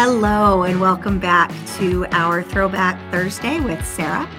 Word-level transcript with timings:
Hello, 0.00 0.62
and 0.62 0.80
welcome 0.80 1.18
back 1.18 1.52
to 1.78 2.06
our 2.12 2.40
Throwback 2.40 3.00
Thursday 3.10 3.58
with 3.58 3.84
Sarah. 3.84 4.30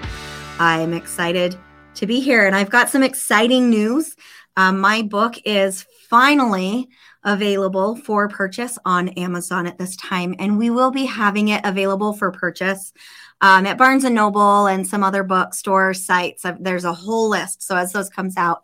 I'm 0.57 0.93
excited 0.93 1.57
to 1.95 2.07
be 2.07 2.21
here, 2.21 2.47
and 2.47 2.55
I've 2.55 2.69
got 2.69 2.87
some 2.87 3.03
exciting 3.03 3.69
news. 3.69 4.15
Um, 4.55 4.79
my 4.79 5.01
book 5.01 5.35
is 5.43 5.85
finally 6.09 6.87
available 7.25 7.97
for 7.97 8.29
purchase 8.29 8.79
on 8.85 9.09
Amazon 9.09 9.67
at 9.67 9.77
this 9.77 9.97
time, 9.97 10.33
and 10.39 10.57
we 10.57 10.69
will 10.69 10.91
be 10.91 11.03
having 11.03 11.49
it 11.49 11.59
available 11.65 12.13
for 12.13 12.31
purchase 12.31 12.93
um, 13.41 13.65
at 13.65 13.77
Barnes 13.77 14.05
and 14.05 14.15
Noble 14.15 14.65
and 14.65 14.87
some 14.87 15.03
other 15.03 15.25
bookstore 15.25 15.93
sites. 15.93 16.45
There's 16.61 16.85
a 16.85 16.93
whole 16.93 17.27
list. 17.27 17.63
So 17.63 17.75
as 17.75 17.91
those 17.91 18.09
comes 18.09 18.37
out, 18.37 18.63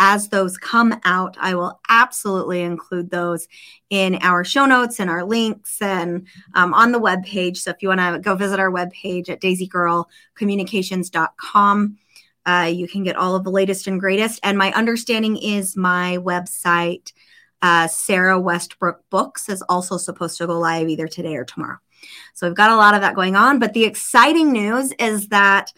as 0.00 0.30
those 0.30 0.56
come 0.56 0.98
out, 1.04 1.36
I 1.38 1.54
will 1.54 1.78
absolutely 1.90 2.62
include 2.62 3.10
those 3.10 3.46
in 3.90 4.14
our 4.22 4.42
show 4.44 4.64
notes 4.64 4.98
and 4.98 5.10
our 5.10 5.24
links 5.24 5.76
and 5.82 6.26
um, 6.54 6.72
on 6.72 6.90
the 6.90 6.98
web 6.98 7.22
page. 7.22 7.58
So 7.58 7.70
if 7.70 7.82
you 7.82 7.88
want 7.88 8.00
to 8.00 8.18
go 8.18 8.34
visit 8.34 8.58
our 8.58 8.70
web 8.70 8.90
page 8.92 9.28
at 9.28 9.42
daisygirlcommunications.com, 9.42 11.98
uh, 12.46 12.70
you 12.72 12.88
can 12.88 13.04
get 13.04 13.16
all 13.16 13.36
of 13.36 13.44
the 13.44 13.50
latest 13.50 13.86
and 13.86 14.00
greatest. 14.00 14.40
And 14.42 14.56
my 14.56 14.72
understanding 14.72 15.36
is 15.36 15.76
my 15.76 16.16
website, 16.16 17.12
uh, 17.60 17.86
Sarah 17.86 18.40
Westbrook 18.40 19.04
Books, 19.10 19.50
is 19.50 19.60
also 19.68 19.98
supposed 19.98 20.38
to 20.38 20.46
go 20.46 20.58
live 20.58 20.88
either 20.88 21.08
today 21.08 21.36
or 21.36 21.44
tomorrow. 21.44 21.76
So 22.32 22.46
we've 22.46 22.56
got 22.56 22.70
a 22.70 22.76
lot 22.76 22.94
of 22.94 23.02
that 23.02 23.14
going 23.14 23.36
on. 23.36 23.58
But 23.58 23.74
the 23.74 23.84
exciting 23.84 24.50
news 24.50 24.92
is 24.92 25.28
that 25.28 25.74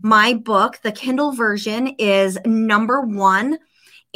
my 0.00 0.32
book, 0.32 0.78
the 0.82 0.92
Kindle 0.92 1.32
version, 1.32 1.88
is 1.98 2.38
number 2.46 3.02
one 3.02 3.58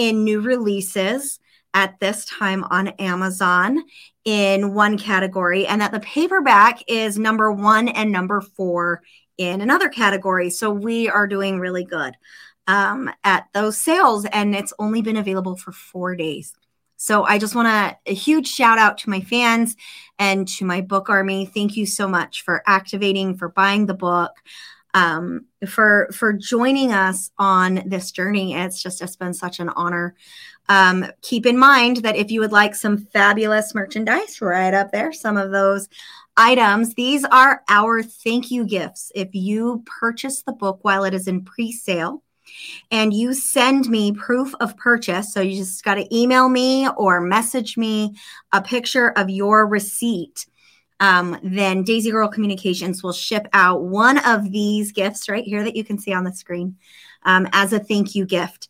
in 0.00 0.24
new 0.24 0.40
releases 0.40 1.38
at 1.74 2.00
this 2.00 2.24
time 2.24 2.64
on 2.64 2.88
Amazon 2.88 3.84
in 4.24 4.72
one 4.72 4.96
category, 4.96 5.66
and 5.66 5.82
that 5.82 5.92
the 5.92 6.00
paperback 6.00 6.82
is 6.88 7.18
number 7.18 7.52
one 7.52 7.88
and 7.88 8.10
number 8.10 8.40
four 8.40 9.02
in 9.36 9.60
another 9.60 9.90
category. 9.90 10.48
So 10.48 10.70
we 10.70 11.10
are 11.10 11.26
doing 11.26 11.60
really 11.60 11.84
good 11.84 12.14
um, 12.66 13.10
at 13.24 13.44
those 13.52 13.76
sales, 13.76 14.24
and 14.24 14.54
it's 14.54 14.72
only 14.78 15.02
been 15.02 15.18
available 15.18 15.56
for 15.56 15.72
four 15.72 16.16
days. 16.16 16.54
So 16.96 17.24
I 17.24 17.38
just 17.38 17.54
want 17.54 17.68
to 17.68 18.10
a 18.10 18.14
huge 18.14 18.48
shout 18.48 18.78
out 18.78 18.98
to 18.98 19.10
my 19.10 19.20
fans 19.20 19.76
and 20.18 20.48
to 20.48 20.64
my 20.64 20.80
book 20.80 21.10
army. 21.10 21.44
Thank 21.44 21.76
you 21.76 21.84
so 21.84 22.08
much 22.08 22.42
for 22.42 22.62
activating, 22.66 23.36
for 23.36 23.50
buying 23.50 23.86
the 23.86 23.94
book, 23.94 24.32
um, 24.94 25.46
for 25.68 26.08
for 26.12 26.32
joining 26.32 26.92
us 26.92 27.30
on 27.38 27.82
this 27.86 28.10
journey. 28.10 28.54
It's 28.54 28.82
just 28.82 29.02
it's 29.02 29.16
been 29.16 29.34
such 29.34 29.60
an 29.60 29.68
honor. 29.70 30.14
Um, 30.68 31.06
keep 31.22 31.46
in 31.46 31.58
mind 31.58 31.98
that 31.98 32.16
if 32.16 32.30
you 32.30 32.40
would 32.40 32.52
like 32.52 32.74
some 32.74 32.96
fabulous 32.96 33.74
merchandise, 33.74 34.40
right 34.40 34.74
up 34.74 34.92
there, 34.92 35.12
some 35.12 35.36
of 35.36 35.50
those 35.50 35.88
items. 36.36 36.94
These 36.94 37.24
are 37.24 37.62
our 37.68 38.02
thank 38.02 38.50
you 38.50 38.64
gifts. 38.64 39.10
If 39.14 39.28
you 39.32 39.84
purchase 40.00 40.42
the 40.42 40.52
book 40.52 40.78
while 40.82 41.04
it 41.04 41.14
is 41.14 41.28
in 41.28 41.44
pre-sale 41.44 42.22
and 42.90 43.12
you 43.12 43.34
send 43.34 43.88
me 43.88 44.12
proof 44.12 44.54
of 44.60 44.76
purchase. 44.76 45.32
So 45.32 45.40
you 45.40 45.56
just 45.56 45.84
got 45.84 45.94
to 45.94 46.16
email 46.16 46.48
me 46.48 46.88
or 46.88 47.20
message 47.20 47.76
me 47.76 48.16
a 48.52 48.62
picture 48.62 49.10
of 49.10 49.30
your 49.30 49.66
receipt. 49.66 50.46
Um, 51.00 51.38
then 51.42 51.82
Daisy 51.82 52.10
Girl 52.10 52.28
Communications 52.28 53.02
will 53.02 53.12
ship 53.12 53.48
out 53.52 53.82
one 53.82 54.18
of 54.18 54.52
these 54.52 54.92
gifts 54.92 55.28
right 55.28 55.44
here 55.44 55.64
that 55.64 55.74
you 55.74 55.82
can 55.82 55.98
see 55.98 56.12
on 56.12 56.24
the 56.24 56.32
screen 56.32 56.76
um, 57.24 57.48
as 57.52 57.72
a 57.72 57.78
thank 57.78 58.14
you 58.14 58.26
gift 58.26 58.68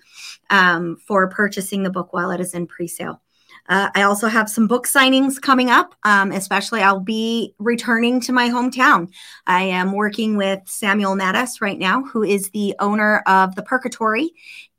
um, 0.49 0.97
for 1.07 1.29
purchasing 1.29 1.83
the 1.83 1.91
book 1.91 2.13
while 2.13 2.31
it 2.31 2.41
is 2.41 2.55
in 2.55 2.67
pre 2.67 2.87
sale. 2.87 3.21
Uh, 3.69 3.89
I 3.95 4.03
also 4.03 4.27
have 4.27 4.51
some 4.51 4.67
book 4.67 4.87
signings 4.87 5.41
coming 5.41 5.71
up, 5.71 5.95
um, 6.05 6.33
especially 6.33 6.83
I'll 6.83 6.99
be 6.99 7.55
returning 7.59 8.21
to 8.23 8.33
my 8.33 8.49
hometown. 8.49 9.13
I 9.47 9.63
am 9.63 9.93
working 9.93 10.37
with 10.37 10.61
Samuel 10.67 11.15
Mattis 11.15 11.61
right 11.61 11.79
now, 11.79 12.03
who 12.03 12.25
is 12.25 12.51
the 12.51 12.75
owner 12.81 13.23
of 13.27 13.55
the 13.55 13.63
Purgatory 13.63 14.31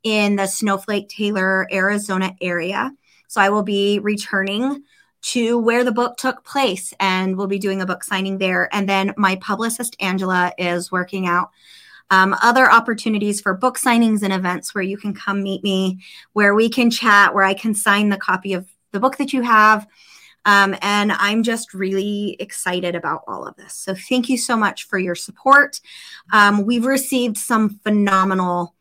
in 0.02 0.36
the 0.36 0.46
Snowflake 0.46 1.08
Taylor, 1.08 1.66
Arizona 1.72 2.34
area. 2.40 2.92
So 3.28 3.40
I 3.40 3.48
will 3.48 3.62
be 3.62 3.98
returning 4.00 4.82
to 5.22 5.58
where 5.58 5.84
the 5.84 5.92
book 5.92 6.16
took 6.16 6.44
place 6.44 6.92
and 6.98 7.36
we'll 7.36 7.46
be 7.46 7.58
doing 7.58 7.80
a 7.80 7.86
book 7.86 8.04
signing 8.04 8.38
there. 8.38 8.68
And 8.74 8.88
then 8.88 9.14
my 9.16 9.36
publicist, 9.36 9.96
Angela, 10.00 10.52
is 10.58 10.92
working 10.92 11.26
out 11.26 11.50
um, 12.10 12.36
other 12.42 12.70
opportunities 12.70 13.40
for 13.40 13.54
book 13.54 13.78
signings 13.78 14.22
and 14.22 14.32
events 14.32 14.74
where 14.74 14.82
you 14.82 14.98
can 14.98 15.14
come 15.14 15.42
meet 15.42 15.62
me, 15.62 16.00
where 16.34 16.54
we 16.54 16.68
can 16.68 16.90
chat, 16.90 17.34
where 17.34 17.44
I 17.44 17.54
can 17.54 17.74
sign 17.74 18.08
the 18.08 18.18
copy 18.18 18.52
of 18.52 18.68
the 18.90 19.00
book 19.00 19.16
that 19.16 19.32
you 19.32 19.42
have. 19.42 19.86
Um, 20.44 20.76
and 20.82 21.12
I'm 21.12 21.42
just 21.42 21.72
really 21.72 22.36
excited 22.40 22.94
about 22.94 23.22
all 23.28 23.46
of 23.46 23.56
this. 23.56 23.74
So 23.74 23.94
thank 23.94 24.28
you 24.28 24.36
so 24.36 24.56
much 24.56 24.88
for 24.88 24.98
your 24.98 25.14
support. 25.14 25.80
Um, 26.32 26.66
we've 26.66 26.84
received 26.84 27.38
some 27.38 27.78
phenomenal 27.84 28.74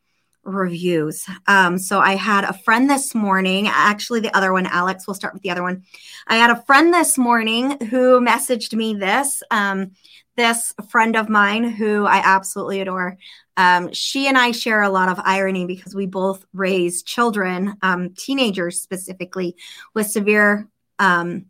reviews. 0.43 1.25
Um, 1.47 1.77
so 1.77 1.99
I 1.99 2.15
had 2.15 2.43
a 2.43 2.53
friend 2.53 2.89
this 2.89 3.13
morning, 3.13 3.67
actually, 3.67 4.19
the 4.19 4.35
other 4.35 4.53
one, 4.53 4.65
Alex, 4.65 5.07
we'll 5.07 5.15
start 5.15 5.33
with 5.33 5.43
the 5.43 5.51
other 5.51 5.63
one. 5.63 5.83
I 6.27 6.35
had 6.35 6.49
a 6.49 6.61
friend 6.63 6.93
this 6.93 7.17
morning 7.17 7.77
who 7.87 8.19
messaged 8.19 8.73
me 8.73 8.93
this. 8.95 9.43
Um, 9.51 9.91
this 10.37 10.73
friend 10.89 11.15
of 11.15 11.29
mine 11.29 11.63
who 11.63 12.05
I 12.05 12.21
absolutely 12.23 12.81
adore. 12.81 13.17
Um, 13.57 13.91
she 13.93 14.27
and 14.27 14.37
I 14.37 14.51
share 14.51 14.81
a 14.81 14.89
lot 14.89 15.09
of 15.09 15.19
irony 15.23 15.65
because 15.65 15.93
we 15.93 16.05
both 16.05 16.45
raise 16.53 17.03
children, 17.03 17.75
um, 17.81 18.13
teenagers 18.17 18.81
specifically, 18.81 19.55
with 19.93 20.07
severe 20.07 20.67
um, 20.99 21.45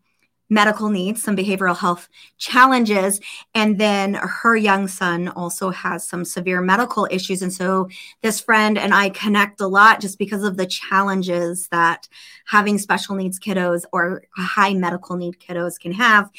medical 0.52 0.90
needs, 0.90 1.24
some 1.24 1.36
behavioral 1.36 1.78
health 1.78 2.10
challenges. 2.38 3.22
And 3.56 3.80
then 3.80 4.16
her 4.16 4.56
young 4.56 4.88
son 4.90 5.30
also 5.30 5.70
has 5.70 6.06
some 6.06 6.26
severe 6.26 6.62
medical 6.62 7.08
issues. 7.10 7.42
And 7.42 7.54
so 7.54 7.88
this 8.22 8.42
friend 8.42 8.78
and 8.78 8.94
I 8.94 9.10
connect 9.10 9.62
a 9.62 9.68
lot 9.68 10.02
just 10.02 10.20
because 10.20 10.44
of 10.44 10.58
the 10.58 10.66
challenges 10.66 11.70
that 11.70 12.10
having 12.46 12.78
special 12.78 13.16
needs 13.16 13.40
kiddos 13.40 13.86
or 13.94 14.24
high 14.36 14.74
medical 14.74 15.16
need 15.16 15.40
kiddos 15.40 15.80
can 15.80 15.94
have. 15.94 16.30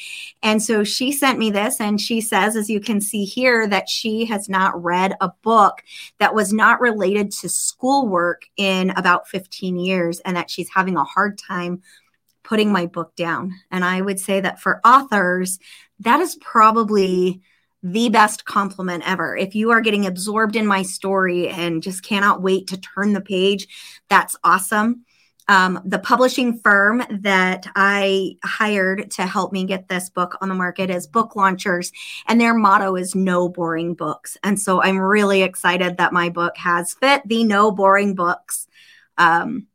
And 0.43 0.61
so 0.61 0.83
she 0.83 1.11
sent 1.11 1.39
me 1.39 1.49
this 1.49 1.81
and 1.81 1.99
she 1.99 2.21
says, 2.21 2.55
as 2.55 2.69
you 2.69 2.79
can 2.79 3.01
see 3.01 3.25
here, 3.25 3.67
that 3.67 3.89
she 3.89 4.25
has 4.25 4.47
not 4.47 4.81
read 4.81 5.15
a 5.21 5.31
book 5.41 5.83
that 6.19 6.35
was 6.35 6.53
not 6.53 6.79
related 6.79 7.31
to 7.31 7.49
schoolwork 7.49 8.43
in 8.57 8.91
about 8.91 9.27
15 9.27 9.75
years 9.77 10.19
and 10.19 10.37
that 10.37 10.51
she's 10.51 10.69
having 10.69 10.97
a 10.97 11.03
hard 11.03 11.39
time 11.39 11.81
putting 12.43 12.71
my 12.71 12.85
book 12.85 13.15
down. 13.15 13.53
And 13.71 13.83
I 13.83 14.01
would 14.01 14.19
say 14.19 14.39
that 14.41 14.59
for 14.59 14.81
authors, 14.85 15.59
that 15.99 16.19
is 16.19 16.35
probably 16.35 17.41
the 17.81 18.09
best 18.09 18.45
compliment 18.45 19.03
ever. 19.05 19.35
If 19.35 19.55
you 19.55 19.71
are 19.71 19.81
getting 19.81 20.05
absorbed 20.05 20.55
in 20.55 20.65
my 20.65 20.83
story 20.83 21.49
and 21.49 21.83
just 21.83 22.03
cannot 22.03 22.41
wait 22.41 22.67
to 22.67 22.77
turn 22.77 23.13
the 23.13 23.21
page, 23.21 23.67
that's 24.09 24.37
awesome. 24.43 25.05
Um, 25.49 25.81
the 25.83 25.99
publishing 25.99 26.59
firm 26.59 27.03
that 27.09 27.67
I 27.75 28.37
hired 28.45 29.11
to 29.11 29.25
help 29.25 29.51
me 29.51 29.65
get 29.65 29.89
this 29.89 30.09
book 30.09 30.37
on 30.39 30.47
the 30.47 30.55
market 30.55 30.89
is 30.89 31.05
Book 31.05 31.35
Launchers, 31.35 31.91
and 32.27 32.39
their 32.39 32.53
motto 32.53 32.95
is 32.95 33.13
no 33.13 33.49
boring 33.49 33.93
books. 33.93 34.37
And 34.43 34.59
so 34.59 34.81
I'm 34.81 34.97
really 34.97 35.41
excited 35.43 35.97
that 35.97 36.13
my 36.13 36.29
book 36.29 36.55
has 36.55 36.93
fit 36.93 37.23
the 37.25 37.43
no 37.43 37.71
boring 37.71 38.15
books 38.15 38.67
um, 39.17 39.67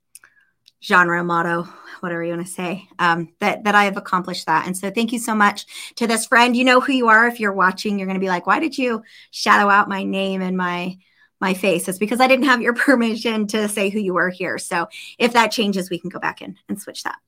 genre 0.82 1.22
motto 1.24 1.68
whatever 2.00 2.22
you 2.22 2.32
want 2.34 2.46
to 2.46 2.52
say, 2.52 2.88
um, 2.98 3.28
that 3.40 3.64
that 3.64 3.74
I 3.74 3.84
have 3.84 3.96
accomplished 3.96 4.46
that. 4.46 4.66
And 4.66 4.76
so 4.76 4.90
thank 4.90 5.12
you 5.12 5.18
so 5.18 5.34
much 5.34 5.66
to 5.96 6.06
this 6.06 6.26
friend. 6.26 6.56
You 6.56 6.64
know 6.64 6.80
who 6.80 6.92
you 6.92 7.08
are. 7.08 7.26
If 7.26 7.40
you're 7.40 7.52
watching, 7.52 7.98
you're 7.98 8.06
going 8.06 8.18
to 8.18 8.20
be 8.20 8.28
like, 8.28 8.46
why 8.46 8.60
did 8.60 8.76
you 8.76 9.02
shadow 9.30 9.68
out 9.68 9.88
my 9.88 10.02
name 10.02 10.42
and 10.42 10.56
my 10.56 10.96
my 11.40 11.54
face? 11.54 11.88
It's 11.88 11.98
because 11.98 12.20
I 12.20 12.26
didn't 12.26 12.46
have 12.46 12.62
your 12.62 12.74
permission 12.74 13.46
to 13.48 13.68
say 13.68 13.90
who 13.90 13.98
you 13.98 14.14
were 14.14 14.30
here. 14.30 14.58
So 14.58 14.88
if 15.18 15.32
that 15.32 15.52
changes, 15.52 15.90
we 15.90 15.98
can 15.98 16.10
go 16.10 16.18
back 16.18 16.42
in 16.42 16.56
and 16.68 16.80
switch 16.80 17.02
that. 17.04 17.18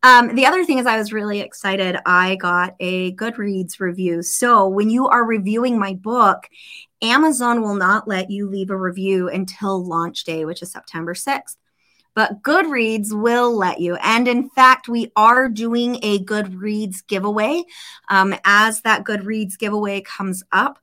Um, 0.00 0.36
the 0.36 0.46
other 0.46 0.64
thing 0.64 0.78
is, 0.78 0.86
I 0.86 0.96
was 0.96 1.12
really 1.12 1.40
excited. 1.40 1.98
I 2.06 2.36
got 2.36 2.76
a 2.78 3.16
Goodreads 3.16 3.80
review. 3.80 4.22
So 4.22 4.68
when 4.68 4.90
you 4.90 5.08
are 5.08 5.24
reviewing 5.24 5.76
my 5.76 5.94
book, 5.94 6.48
Amazon 7.02 7.62
will 7.62 7.74
not 7.74 8.06
let 8.06 8.30
you 8.30 8.48
leave 8.48 8.70
a 8.70 8.76
review 8.76 9.28
until 9.28 9.84
launch 9.84 10.22
day, 10.22 10.44
which 10.44 10.62
is 10.62 10.70
September 10.70 11.14
6th 11.14 11.56
but 12.14 12.42
Goodreads 12.42 13.12
will 13.12 13.56
let 13.56 13.80
you. 13.80 13.96
And 13.96 14.26
in 14.26 14.50
fact, 14.50 14.88
we 14.88 15.12
are 15.16 15.48
doing 15.48 15.98
a 16.02 16.18
Goodreads 16.24 17.06
giveaway. 17.06 17.64
Um, 18.08 18.34
as 18.44 18.80
that 18.82 19.04
Goodreads 19.04 19.58
giveaway 19.58 20.00
comes 20.00 20.42
up, 20.52 20.78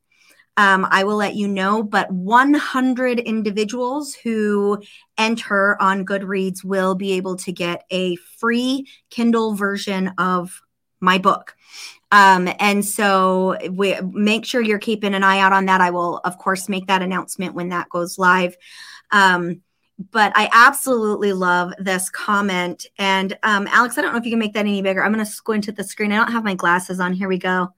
um, 0.57 0.87
I 0.89 1.03
will 1.03 1.17
let 1.17 1.35
you 1.35 1.47
know. 1.47 1.83
But 1.83 2.11
100 2.11 3.19
individuals 3.19 4.13
who 4.13 4.81
enter 5.17 5.81
on 5.81 6.05
Goodreads 6.05 6.63
will 6.63 6.95
be 6.95 7.13
able 7.13 7.35
to 7.37 7.51
get 7.51 7.83
a 7.89 8.15
free 8.15 8.87
Kindle 9.09 9.53
version 9.55 10.13
of 10.17 10.61
my 10.99 11.17
book. 11.17 11.55
Um, 12.11 12.47
and 12.59 12.85
so 12.85 13.57
we 13.71 13.99
make 14.01 14.45
sure 14.45 14.61
you're 14.61 14.79
keeping 14.79 15.13
an 15.13 15.23
eye 15.23 15.39
out 15.39 15.51
on 15.51 15.65
that. 15.65 15.81
I 15.81 15.89
will, 15.89 16.21
of 16.23 16.37
course, 16.37 16.69
make 16.69 16.87
that 16.87 17.01
announcement 17.01 17.55
when 17.55 17.69
that 17.69 17.89
goes 17.89 18.17
live. 18.17 18.55
Um, 19.11 19.61
but 20.11 20.33
I 20.35 20.49
absolutely 20.51 21.33
love 21.33 21.73
this 21.77 22.09
comment. 22.09 22.85
And 22.97 23.37
um, 23.43 23.67
Alex, 23.71 23.97
I 23.97 24.01
don't 24.01 24.11
know 24.11 24.17
if 24.17 24.25
you 24.25 24.31
can 24.31 24.39
make 24.39 24.53
that 24.53 24.59
any 24.59 24.81
bigger. 24.81 25.03
I'm 25.03 25.13
going 25.13 25.23
to 25.23 25.31
squint 25.31 25.67
at 25.67 25.75
the 25.75 25.83
screen. 25.83 26.11
I 26.11 26.17
don't 26.17 26.31
have 26.31 26.43
my 26.43 26.55
glasses 26.55 26.99
on. 26.99 27.13
Here 27.13 27.29
we 27.29 27.37
go. 27.37 27.73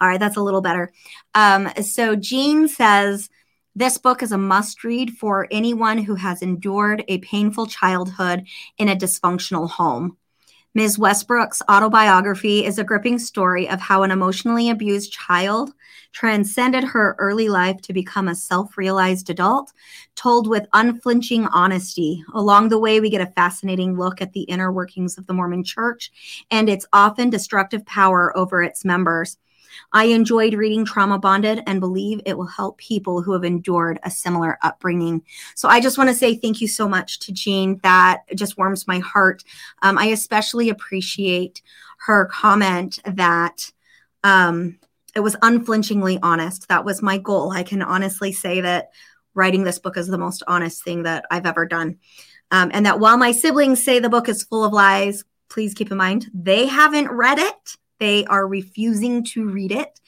All 0.00 0.08
right, 0.08 0.20
that's 0.20 0.36
a 0.36 0.42
little 0.42 0.60
better. 0.60 0.92
Um, 1.34 1.70
so 1.82 2.16
Jean 2.16 2.68
says, 2.68 3.30
this 3.74 3.98
book 3.98 4.22
is 4.22 4.32
a 4.32 4.38
must 4.38 4.84
read 4.84 5.12
for 5.16 5.48
anyone 5.50 5.98
who 5.98 6.14
has 6.16 6.42
endured 6.42 7.04
a 7.08 7.18
painful 7.18 7.66
childhood 7.66 8.46
in 8.78 8.88
a 8.88 8.96
dysfunctional 8.96 9.68
home. 9.68 10.16
Ms. 10.76 10.98
Westbrook's 10.98 11.62
autobiography 11.70 12.64
is 12.64 12.80
a 12.80 12.84
gripping 12.84 13.16
story 13.20 13.68
of 13.68 13.80
how 13.80 14.02
an 14.02 14.10
emotionally 14.10 14.70
abused 14.70 15.12
child 15.12 15.72
transcended 16.10 16.82
her 16.82 17.14
early 17.20 17.48
life 17.48 17.80
to 17.82 17.92
become 17.92 18.26
a 18.26 18.34
self 18.34 18.76
realized 18.76 19.30
adult, 19.30 19.72
told 20.16 20.48
with 20.48 20.66
unflinching 20.72 21.46
honesty. 21.46 22.24
Along 22.34 22.70
the 22.70 22.78
way, 22.80 22.98
we 22.98 23.08
get 23.08 23.20
a 23.20 23.32
fascinating 23.36 23.96
look 23.96 24.20
at 24.20 24.32
the 24.32 24.42
inner 24.42 24.72
workings 24.72 25.16
of 25.16 25.28
the 25.28 25.32
Mormon 25.32 25.62
church 25.62 26.10
and 26.50 26.68
its 26.68 26.86
often 26.92 27.30
destructive 27.30 27.86
power 27.86 28.36
over 28.36 28.60
its 28.60 28.84
members. 28.84 29.36
I 29.92 30.04
enjoyed 30.04 30.54
reading 30.54 30.84
Trauma 30.84 31.18
Bonded 31.18 31.62
and 31.66 31.80
believe 31.80 32.20
it 32.24 32.36
will 32.36 32.46
help 32.46 32.78
people 32.78 33.22
who 33.22 33.32
have 33.32 33.44
endured 33.44 33.98
a 34.02 34.10
similar 34.10 34.58
upbringing. 34.62 35.22
So 35.54 35.68
I 35.68 35.80
just 35.80 35.98
want 35.98 36.10
to 36.10 36.14
say 36.14 36.36
thank 36.36 36.60
you 36.60 36.68
so 36.68 36.88
much 36.88 37.18
to 37.20 37.32
Jean. 37.32 37.78
That 37.82 38.22
just 38.34 38.58
warms 38.58 38.86
my 38.86 38.98
heart. 38.98 39.44
Um, 39.82 39.98
I 39.98 40.06
especially 40.06 40.68
appreciate 40.68 41.62
her 42.06 42.26
comment 42.26 42.98
that 43.04 43.70
um, 44.22 44.78
it 45.14 45.20
was 45.20 45.36
unflinchingly 45.42 46.18
honest. 46.22 46.68
That 46.68 46.84
was 46.84 47.02
my 47.02 47.18
goal. 47.18 47.52
I 47.52 47.62
can 47.62 47.82
honestly 47.82 48.32
say 48.32 48.60
that 48.62 48.90
writing 49.34 49.64
this 49.64 49.78
book 49.78 49.96
is 49.96 50.06
the 50.06 50.18
most 50.18 50.42
honest 50.46 50.82
thing 50.82 51.04
that 51.04 51.24
I've 51.30 51.46
ever 51.46 51.66
done. 51.66 51.98
Um, 52.50 52.70
and 52.72 52.86
that 52.86 53.00
while 53.00 53.16
my 53.16 53.32
siblings 53.32 53.82
say 53.82 53.98
the 53.98 54.08
book 54.08 54.28
is 54.28 54.44
full 54.44 54.64
of 54.64 54.72
lies, 54.72 55.24
please 55.48 55.74
keep 55.74 55.90
in 55.90 55.96
mind 55.96 56.30
they 56.34 56.66
haven't 56.66 57.10
read 57.10 57.38
it 57.38 57.76
they 58.04 58.26
are 58.26 58.46
refusing 58.46 59.24
to 59.24 59.48
read 59.48 59.72
it. 59.72 59.98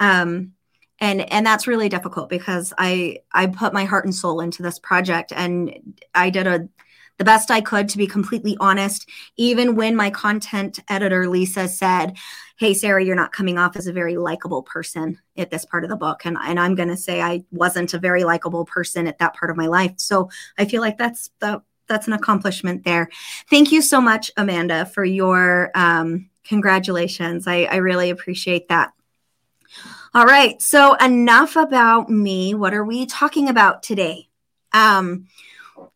Um, 0.00 0.52
and 1.00 1.32
and 1.32 1.46
that's 1.46 1.66
really 1.66 1.88
difficult 1.88 2.28
because 2.28 2.74
I 2.76 3.20
I 3.32 3.46
put 3.46 3.72
my 3.72 3.84
heart 3.84 4.04
and 4.04 4.14
soul 4.14 4.40
into 4.40 4.62
this 4.62 4.78
project 4.78 5.32
and 5.34 5.96
I 6.14 6.28
did 6.28 6.46
a 6.46 6.68
the 7.16 7.24
best 7.24 7.50
I 7.50 7.60
could 7.60 7.88
to 7.88 7.98
be 7.98 8.06
completely 8.06 8.56
honest 8.60 9.08
even 9.36 9.76
when 9.76 9.96
my 9.96 10.10
content 10.10 10.80
editor 10.88 11.28
Lisa 11.28 11.68
said 11.68 12.16
hey 12.58 12.74
Sarah 12.74 13.04
you're 13.04 13.14
not 13.14 13.32
coming 13.32 13.58
off 13.58 13.76
as 13.76 13.86
a 13.86 13.92
very 13.92 14.16
likable 14.16 14.64
person 14.64 15.18
at 15.36 15.50
this 15.50 15.64
part 15.64 15.84
of 15.84 15.90
the 15.90 15.96
book 15.96 16.22
and 16.24 16.36
and 16.40 16.58
I'm 16.58 16.74
going 16.74 16.88
to 16.88 16.96
say 16.96 17.22
I 17.22 17.44
wasn't 17.52 17.94
a 17.94 17.98
very 17.98 18.24
likable 18.24 18.64
person 18.64 19.06
at 19.06 19.18
that 19.18 19.36
part 19.36 19.50
of 19.52 19.56
my 19.56 19.66
life 19.66 19.94
so 19.98 20.30
I 20.58 20.64
feel 20.64 20.80
like 20.80 20.98
that's 20.98 21.30
the 21.38 21.62
that's 21.88 22.06
an 22.06 22.12
accomplishment 22.12 22.84
there. 22.84 23.08
Thank 23.48 23.72
you 23.72 23.80
so 23.82 24.00
much 24.00 24.30
Amanda 24.36 24.84
for 24.86 25.04
your 25.04 25.70
um 25.74 26.28
Congratulations. 26.48 27.46
I, 27.46 27.64
I 27.64 27.76
really 27.76 28.10
appreciate 28.10 28.68
that. 28.68 28.92
All 30.14 30.24
right. 30.24 30.60
So, 30.62 30.94
enough 30.94 31.56
about 31.56 32.08
me. 32.08 32.54
What 32.54 32.72
are 32.72 32.84
we 32.84 33.04
talking 33.04 33.48
about 33.48 33.82
today? 33.82 34.28
Um, 34.72 35.26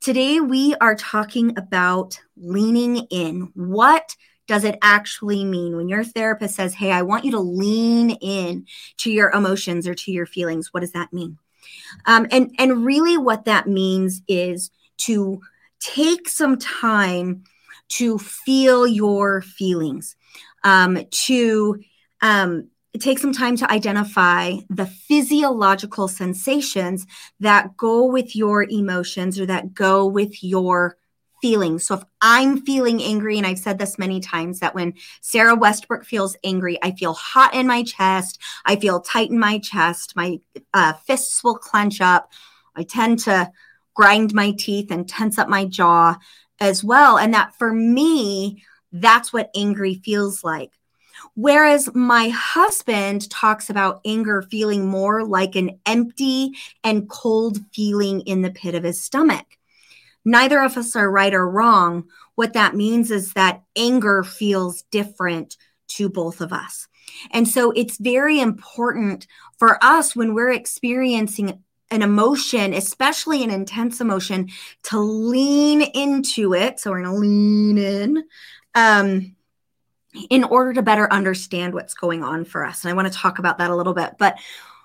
today, 0.00 0.40
we 0.40 0.74
are 0.80 0.94
talking 0.94 1.56
about 1.56 2.20
leaning 2.36 3.06
in. 3.10 3.50
What 3.54 4.14
does 4.46 4.64
it 4.64 4.78
actually 4.82 5.44
mean 5.44 5.76
when 5.76 5.88
your 5.88 6.04
therapist 6.04 6.56
says, 6.56 6.74
Hey, 6.74 6.92
I 6.92 7.00
want 7.00 7.24
you 7.24 7.30
to 7.30 7.40
lean 7.40 8.10
in 8.10 8.66
to 8.98 9.10
your 9.10 9.30
emotions 9.30 9.88
or 9.88 9.94
to 9.94 10.12
your 10.12 10.26
feelings? 10.26 10.72
What 10.72 10.80
does 10.80 10.92
that 10.92 11.12
mean? 11.14 11.38
Um, 12.04 12.26
and, 12.30 12.54
and 12.58 12.84
really, 12.84 13.16
what 13.16 13.46
that 13.46 13.66
means 13.66 14.20
is 14.28 14.70
to 14.98 15.40
take 15.80 16.28
some 16.28 16.58
time 16.58 17.44
to 17.96 18.18
feel 18.18 18.86
your 18.86 19.42
feelings 19.42 20.16
um, 20.64 20.98
to 21.10 21.80
um, 22.20 22.68
take 22.98 23.18
some 23.18 23.32
time 23.32 23.56
to 23.56 23.70
identify 23.70 24.56
the 24.68 24.86
physiological 24.86 26.08
sensations 26.08 27.06
that 27.40 27.76
go 27.76 28.06
with 28.06 28.36
your 28.36 28.64
emotions 28.64 29.40
or 29.40 29.46
that 29.46 29.74
go 29.74 30.06
with 30.06 30.42
your 30.42 30.96
feelings. 31.40 31.84
So 31.84 31.96
if 31.96 32.04
I'm 32.20 32.60
feeling 32.62 33.02
angry, 33.02 33.36
and 33.36 33.46
I've 33.46 33.58
said 33.58 33.78
this 33.78 33.98
many 33.98 34.20
times 34.20 34.60
that 34.60 34.74
when 34.74 34.94
Sarah 35.20 35.56
Westbrook 35.56 36.04
feels 36.04 36.36
angry, 36.44 36.78
I 36.82 36.92
feel 36.92 37.14
hot 37.14 37.54
in 37.54 37.66
my 37.66 37.82
chest, 37.82 38.38
I 38.64 38.76
feel 38.76 39.00
tight 39.00 39.30
in 39.30 39.38
my 39.38 39.58
chest, 39.58 40.14
my 40.14 40.40
uh, 40.72 40.92
fists 40.92 41.42
will 41.42 41.56
clench 41.56 42.00
up, 42.00 42.30
I 42.76 42.84
tend 42.84 43.18
to 43.20 43.50
grind 43.94 44.32
my 44.32 44.52
teeth 44.52 44.90
and 44.90 45.08
tense 45.08 45.36
up 45.36 45.48
my 45.48 45.64
jaw 45.64 46.16
as 46.60 46.82
well. 46.84 47.18
And 47.18 47.34
that 47.34 47.54
for 47.56 47.72
me, 47.72 48.64
that's 48.92 49.32
what 49.32 49.50
angry 49.54 50.00
feels 50.04 50.44
like. 50.44 50.72
Whereas 51.34 51.88
my 51.94 52.28
husband 52.28 53.30
talks 53.30 53.70
about 53.70 54.00
anger 54.04 54.42
feeling 54.42 54.86
more 54.86 55.24
like 55.24 55.56
an 55.56 55.78
empty 55.86 56.52
and 56.84 57.08
cold 57.08 57.58
feeling 57.72 58.20
in 58.22 58.42
the 58.42 58.50
pit 58.50 58.74
of 58.74 58.84
his 58.84 59.02
stomach. 59.02 59.46
Neither 60.24 60.60
of 60.60 60.76
us 60.76 60.94
are 60.94 61.10
right 61.10 61.34
or 61.34 61.48
wrong. 61.48 62.04
What 62.34 62.52
that 62.52 62.76
means 62.76 63.10
is 63.10 63.32
that 63.32 63.62
anger 63.76 64.22
feels 64.22 64.82
different 64.90 65.56
to 65.88 66.08
both 66.08 66.40
of 66.40 66.52
us. 66.52 66.88
And 67.30 67.46
so 67.46 67.72
it's 67.72 67.98
very 67.98 68.40
important 68.40 69.26
for 69.58 69.82
us 69.82 70.14
when 70.14 70.34
we're 70.34 70.52
experiencing 70.52 71.62
an 71.92 72.02
emotion, 72.02 72.72
especially 72.72 73.44
an 73.44 73.50
intense 73.50 74.00
emotion, 74.00 74.48
to 74.84 74.98
lean 74.98 75.82
into 75.82 76.54
it. 76.54 76.80
So 76.80 76.90
we're 76.90 77.02
going 77.02 77.14
to 77.14 77.20
lean 77.20 77.78
in 77.78 78.24
um, 78.74 79.36
in 80.30 80.44
order 80.44 80.72
to 80.72 80.82
better 80.82 81.10
understand 81.12 81.74
what's 81.74 81.94
going 81.94 82.24
on 82.24 82.44
for 82.44 82.64
us. 82.64 82.82
And 82.82 82.90
I 82.90 82.96
want 82.96 83.12
to 83.12 83.18
talk 83.18 83.38
about 83.38 83.58
that 83.58 83.70
a 83.70 83.76
little 83.76 83.94
bit. 83.94 84.14
But 84.18 84.38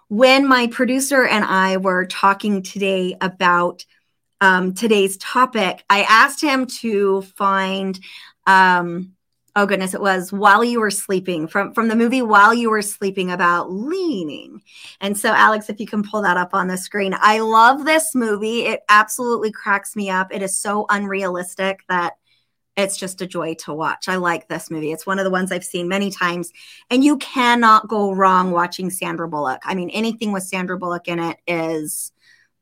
when 0.09 0.48
my 0.48 0.68
producer 0.68 1.25
and 1.25 1.44
I 1.44 1.77
were 1.77 2.06
talking 2.06 2.62
today 2.62 3.18
about 3.19 3.86
um, 4.39 4.74
today's 4.74 5.18
topic, 5.18 5.83
I 5.89 6.04
asked 6.04 6.42
him 6.42 6.68
to 6.81 7.24
find. 7.24 8.00
Um, 8.45 9.16
oh 9.57 9.65
goodness, 9.65 9.95
it 9.95 10.01
was 10.01 10.31
while 10.31 10.63
you 10.63 10.80
were 10.80 10.92
sleeping 10.92 11.48
from 11.48 11.74
from 11.74 11.88
the 11.88 11.95
movie 11.95 12.21
While 12.21 12.54
You 12.54 12.69
Were 12.69 12.83
Sleeping 12.83 13.31
about 13.31 13.71
leaning. 13.71 14.62
And 15.01 15.18
so, 15.18 15.31
Alex, 15.31 15.68
if 15.68 15.80
you 15.80 15.88
can 15.88 16.04
pull 16.04 16.21
that 16.21 16.38
up 16.38 16.54
on 16.54 16.68
the 16.68 16.77
screen, 16.77 17.15
I 17.18 17.39
love 17.39 17.83
this 17.83 18.13
movie. 18.13 18.65
It 18.65 18.81
absolutely 18.88 19.51
cracks 19.51 19.95
me 19.95 20.12
up. 20.12 20.31
It 20.31 20.44
is 20.44 20.57
so 20.57 20.86
unrealistic 20.89 21.80
that 21.89 22.14
it's 22.76 22.97
just 22.97 23.19
a 23.23 23.28
joy 23.28 23.56
to 23.56 23.73
watch. 23.73 24.07
I 24.07 24.18
like 24.18 24.47
this 24.47 24.69
movie. 24.69 24.92
It's 24.92 25.07
one 25.07 25.18
of 25.18 25.26
the 25.26 25.31
ones 25.31 25.52
I've 25.52 25.66
seen 25.66 25.87
many 25.87 26.11
times, 26.11 26.52
and 26.92 27.04
you 27.04 27.18
cannot 27.18 27.87
go 27.87 28.11
wrong 28.11 28.52
watching 28.52 28.92
Sandra 28.92 29.28
Bullock. 29.28 29.64
I 29.66 29.73
mean, 29.73 29.90
anything 29.90 30.31
with 30.31 30.44
Sandra 30.44 30.78
Bullock 30.78 31.07
in 31.07 31.18
it 31.18 31.37
is 31.47 32.11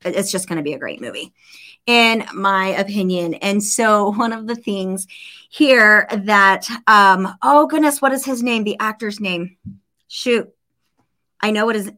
it's 0.05 0.31
just 0.31 0.47
going 0.47 0.57
to 0.57 0.63
be 0.63 0.73
a 0.73 0.79
great 0.79 1.01
movie 1.01 1.33
in 1.85 2.25
my 2.33 2.67
opinion. 2.67 3.35
And 3.35 3.63
so 3.63 4.11
one 4.15 4.33
of 4.33 4.47
the 4.47 4.55
things 4.55 5.07
here 5.49 6.07
that 6.11 6.67
um 6.87 7.37
oh 7.41 7.67
goodness 7.67 8.01
what 8.01 8.11
is 8.11 8.25
his 8.25 8.43
name? 8.43 8.63
The 8.63 8.77
actor's 8.79 9.19
name. 9.19 9.57
Shoot. 10.07 10.53
I 11.41 11.51
know 11.51 11.65
what 11.65 11.75
is 11.75 11.91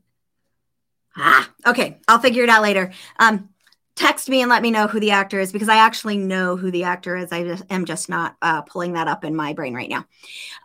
ah 1.20 1.50
okay 1.66 2.00
i'll 2.08 2.20
figure 2.20 2.44
it 2.44 2.50
out 2.50 2.62
later. 2.62 2.92
Um 3.20 3.50
text 3.98 4.30
me 4.30 4.42
and 4.42 4.50
let 4.50 4.62
me 4.62 4.70
know 4.70 4.88
who 4.88 5.00
the 5.00 5.10
actor 5.10 5.40
is 5.40 5.52
because 5.52 5.70
I 5.70 5.78
actually 5.78 6.18
know 6.18 6.56
who 6.56 6.70
the 6.70 6.84
actor 6.84 7.18
is. 7.18 7.32
I 7.32 7.44
just 7.44 7.64
am 7.72 7.84
just 7.84 8.10
not 8.10 8.36
uh, 8.44 8.62
pulling 8.62 8.94
that 8.94 9.08
up 9.08 9.26
in 9.26 9.36
my 9.36 9.54
brain 9.54 9.74
right 9.74 9.90
now. 9.90 10.06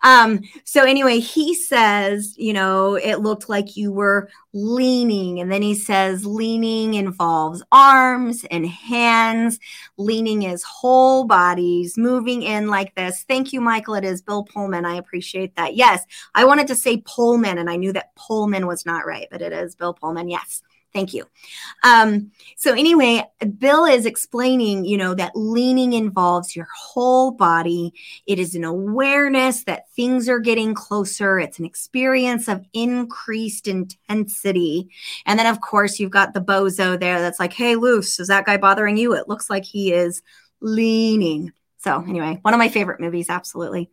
Um, 0.02 0.40
so 0.64 0.84
anyway, 0.84 1.18
he 1.18 1.54
says, 1.54 2.34
you 2.36 2.52
know, 2.52 2.94
it 2.94 3.16
looked 3.16 3.48
like 3.48 3.76
you 3.76 3.90
were 3.90 4.28
leaning, 4.52 5.40
and 5.40 5.50
then 5.50 5.62
he 5.62 5.74
says 5.74 6.26
leaning 6.26 6.94
involves 6.94 7.62
arms 7.72 8.44
and 8.50 8.66
hands. 8.66 9.58
Leaning 9.96 10.42
is 10.42 10.62
whole 10.62 11.24
bodies 11.24 11.96
moving 11.96 12.42
in 12.42 12.68
like 12.68 12.94
this. 12.94 13.24
Thank 13.26 13.52
you, 13.52 13.62
Michael. 13.62 13.94
It 13.94 14.04
is 14.04 14.20
Bill 14.20 14.44
Pullman. 14.44 14.84
I 14.84 14.96
appreciate 14.96 15.56
that. 15.56 15.74
Yes, 15.74 16.04
I 16.34 16.44
wanted 16.44 16.66
to 16.66 16.74
say 16.74 16.98
Pullman, 16.98 17.56
and 17.56 17.70
I 17.70 17.76
knew 17.76 17.94
that 17.94 18.14
Pullman 18.14 18.66
was 18.66 18.84
not 18.84 19.06
right, 19.06 19.28
but 19.30 19.40
it 19.40 19.54
is 19.54 19.74
Bill 19.74 19.94
Pullman. 19.94 20.28
Yes. 20.28 20.62
Thank 20.92 21.14
you. 21.14 21.24
Um, 21.84 22.32
so 22.56 22.74
anyway, 22.74 23.24
Bill 23.58 23.86
is 23.86 24.04
explaining, 24.04 24.84
you 24.84 24.98
know, 24.98 25.14
that 25.14 25.32
leaning 25.34 25.94
involves 25.94 26.54
your 26.54 26.68
whole 26.76 27.30
body. 27.30 27.94
It 28.26 28.38
is 28.38 28.54
an 28.54 28.64
awareness 28.64 29.64
that 29.64 29.90
things 29.96 30.28
are 30.28 30.38
getting 30.38 30.74
closer. 30.74 31.38
It's 31.38 31.58
an 31.58 31.64
experience 31.64 32.46
of 32.46 32.66
increased 32.74 33.68
intensity. 33.68 34.90
And 35.24 35.38
then, 35.38 35.46
of 35.46 35.62
course, 35.62 35.98
you've 35.98 36.10
got 36.10 36.34
the 36.34 36.42
bozo 36.42 37.00
there 37.00 37.20
that's 37.20 37.40
like, 37.40 37.54
hey, 37.54 37.76
Luce, 37.76 38.20
is 38.20 38.28
that 38.28 38.44
guy 38.44 38.58
bothering 38.58 38.98
you? 38.98 39.14
It 39.14 39.28
looks 39.28 39.48
like 39.48 39.64
he 39.64 39.94
is 39.94 40.20
leaning. 40.60 41.52
So 41.82 42.04
anyway, 42.06 42.38
one 42.42 42.54
of 42.54 42.58
my 42.58 42.68
favorite 42.68 43.00
movies, 43.00 43.28
absolutely. 43.28 43.90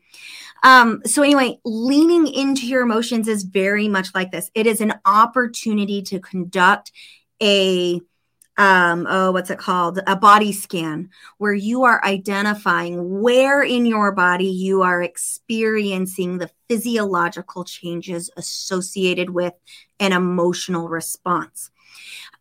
Um, 0.61 1.01
so 1.05 1.23
anyway, 1.23 1.59
leaning 1.65 2.27
into 2.27 2.67
your 2.67 2.81
emotions 2.81 3.27
is 3.27 3.43
very 3.43 3.87
much 3.87 4.13
like 4.13 4.31
this. 4.31 4.51
It 4.53 4.67
is 4.67 4.81
an 4.81 4.93
opportunity 5.05 6.01
to 6.03 6.19
conduct 6.19 6.91
a 7.41 8.01
um, 8.57 9.07
oh, 9.09 9.31
what's 9.31 9.49
it 9.49 9.57
called? 9.57 10.01
A 10.05 10.17
body 10.17 10.51
scan, 10.51 11.11
where 11.37 11.53
you 11.53 11.85
are 11.85 12.03
identifying 12.03 13.21
where 13.21 13.63
in 13.63 13.85
your 13.85 14.11
body 14.11 14.47
you 14.47 14.81
are 14.81 15.01
experiencing 15.01 16.37
the 16.37 16.51
physiological 16.67 17.63
changes 17.63 18.29
associated 18.35 19.29
with 19.29 19.53
an 20.01 20.11
emotional 20.11 20.89
response. 20.89 21.71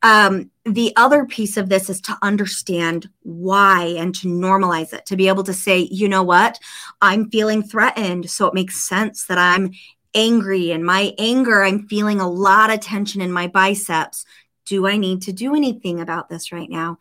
Um, 0.03 0.51
the 0.65 0.93
other 0.97 1.25
piece 1.25 1.57
of 1.57 1.69
this 1.69 1.91
is 1.91 2.01
to 2.03 2.17
understand 2.23 3.09
why 3.23 3.95
and 3.99 4.15
to 4.17 4.29
normalize 4.29 4.93
it, 4.93 5.07
to 5.07 5.17
be 5.17 5.29
able 5.29 5.45
to 5.45 5.53
say, 5.53 5.89
you 5.91 6.09
know 6.09 6.23
what, 6.23 6.59
I'm 7.01 7.31
feeling 7.31 7.63
threatened. 7.63 8.31
So 8.31 8.47
it 8.47 8.55
makes 8.55 8.87
sense 8.89 9.27
that 9.27 9.39
I'm 9.39 9.73
angry. 10.15 10.71
And 10.71 10.85
my 10.85 11.15
anger, 11.19 11.63
I'm 11.63 11.89
feeling 11.89 12.21
a 12.21 12.31
lot 12.31 12.71
of 12.71 12.81
tension 12.81 13.21
in 13.21 13.33
my 13.33 13.49
biceps 13.49 14.25
do 14.69 14.87
I 14.87 14.99
need 14.99 15.23
to 15.23 15.33
do 15.33 15.55
anything 15.55 15.99
about 15.99 16.29
this 16.29 16.53
right 16.53 16.69
now? 16.69 16.99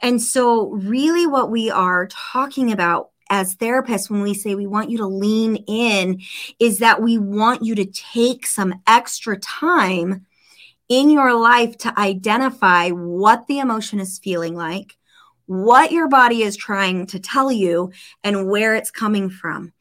And 0.00 0.22
so, 0.22 0.70
really, 0.70 1.26
what 1.26 1.50
we 1.50 1.70
are 1.70 2.06
talking 2.06 2.72
about 2.72 3.10
as 3.28 3.54
therapists 3.56 4.10
when 4.10 4.22
we 4.22 4.34
say 4.34 4.54
we 4.54 4.66
want 4.66 4.90
you 4.90 4.98
to 4.98 5.06
lean 5.06 5.56
in 5.68 6.20
is 6.58 6.78
that 6.78 7.00
we 7.02 7.18
want 7.18 7.62
you 7.62 7.74
to 7.76 7.84
take 7.84 8.46
some 8.46 8.74
extra 8.86 9.38
time 9.38 10.26
in 10.90 11.08
your 11.08 11.32
life 11.32 11.78
to 11.78 11.98
identify 11.98 12.90
what 12.90 13.46
the 13.46 13.60
emotion 13.60 14.00
is 14.00 14.18
feeling 14.18 14.54
like, 14.54 14.98
what 15.46 15.92
your 15.92 16.08
body 16.08 16.42
is 16.42 16.56
trying 16.56 17.06
to 17.06 17.20
tell 17.20 17.50
you, 17.50 17.92
and 18.24 18.50
where 18.50 18.74
it's 18.74 18.90
coming 18.90 19.30
from 19.30 19.72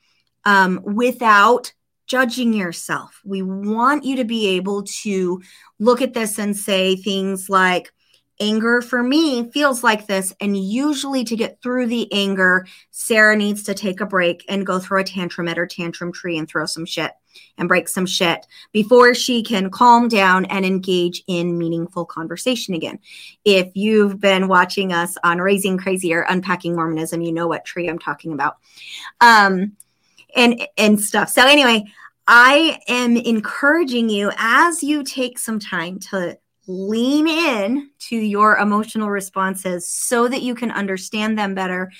um, 0.45 0.79
without 0.83 1.73
judging 2.05 2.53
yourself. 2.53 3.19
We 3.25 3.41
want 3.41 4.03
you 4.05 4.17
to 4.17 4.23
be 4.23 4.49
able 4.49 4.83
to 5.01 5.41
look 5.79 6.01
at 6.01 6.13
this 6.13 6.37
and 6.39 6.55
say 6.55 6.95
things 6.95 7.49
like, 7.49 7.91
anger 8.39 8.81
for 8.81 9.03
me 9.03 9.51
feels 9.51 9.83
like 9.83 10.07
this. 10.07 10.33
And 10.39 10.55
usually, 10.55 11.23
to 11.25 11.35
get 11.35 11.61
through 11.61 11.87
the 11.87 12.11
anger, 12.13 12.67
Sarah 12.91 13.35
needs 13.35 13.63
to 13.63 13.73
take 13.73 13.99
a 13.99 14.05
break 14.05 14.45
and 14.47 14.65
go 14.65 14.79
throw 14.79 15.01
a 15.01 15.03
tantrum 15.03 15.47
at 15.47 15.57
her 15.57 15.67
tantrum 15.67 16.13
tree 16.13 16.37
and 16.37 16.47
throw 16.47 16.65
some 16.65 16.85
shit 16.85 17.11
and 17.57 17.67
break 17.67 17.87
some 17.87 18.05
shit 18.05 18.45
before 18.71 19.13
she 19.13 19.43
can 19.43 19.69
calm 19.69 20.07
down 20.07 20.45
and 20.45 20.65
engage 20.65 21.23
in 21.27 21.57
meaningful 21.57 22.05
conversation 22.05 22.73
again. 22.73 22.99
If 23.45 23.75
you've 23.75 24.19
been 24.19 24.47
watching 24.47 24.93
us 24.93 25.17
on 25.23 25.39
Raising 25.39 25.77
Crazy 25.77 26.13
or 26.13 26.25
Unpacking 26.29 26.75
Mormonism, 26.75 27.21
you 27.21 27.31
know 27.31 27.47
what 27.47 27.65
tree 27.65 27.87
I'm 27.87 27.99
talking 27.99 28.33
about. 28.33 28.57
Um, 29.21 29.73
and 30.35 30.67
and 30.77 30.99
stuff. 30.99 31.29
So 31.29 31.45
anyway, 31.45 31.85
I 32.27 32.79
am 32.87 33.17
encouraging 33.17 34.09
you 34.09 34.31
as 34.37 34.83
you 34.83 35.03
take 35.03 35.39
some 35.39 35.59
time 35.59 35.99
to 36.11 36.37
lean 36.67 37.27
in 37.27 37.89
to 37.97 38.15
your 38.15 38.57
emotional 38.57 39.09
responses 39.09 39.89
so 39.89 40.27
that 40.27 40.43
you 40.43 40.53
can 40.53 40.69
understand 40.69 41.37
them 41.37 41.55
better. 41.55 41.91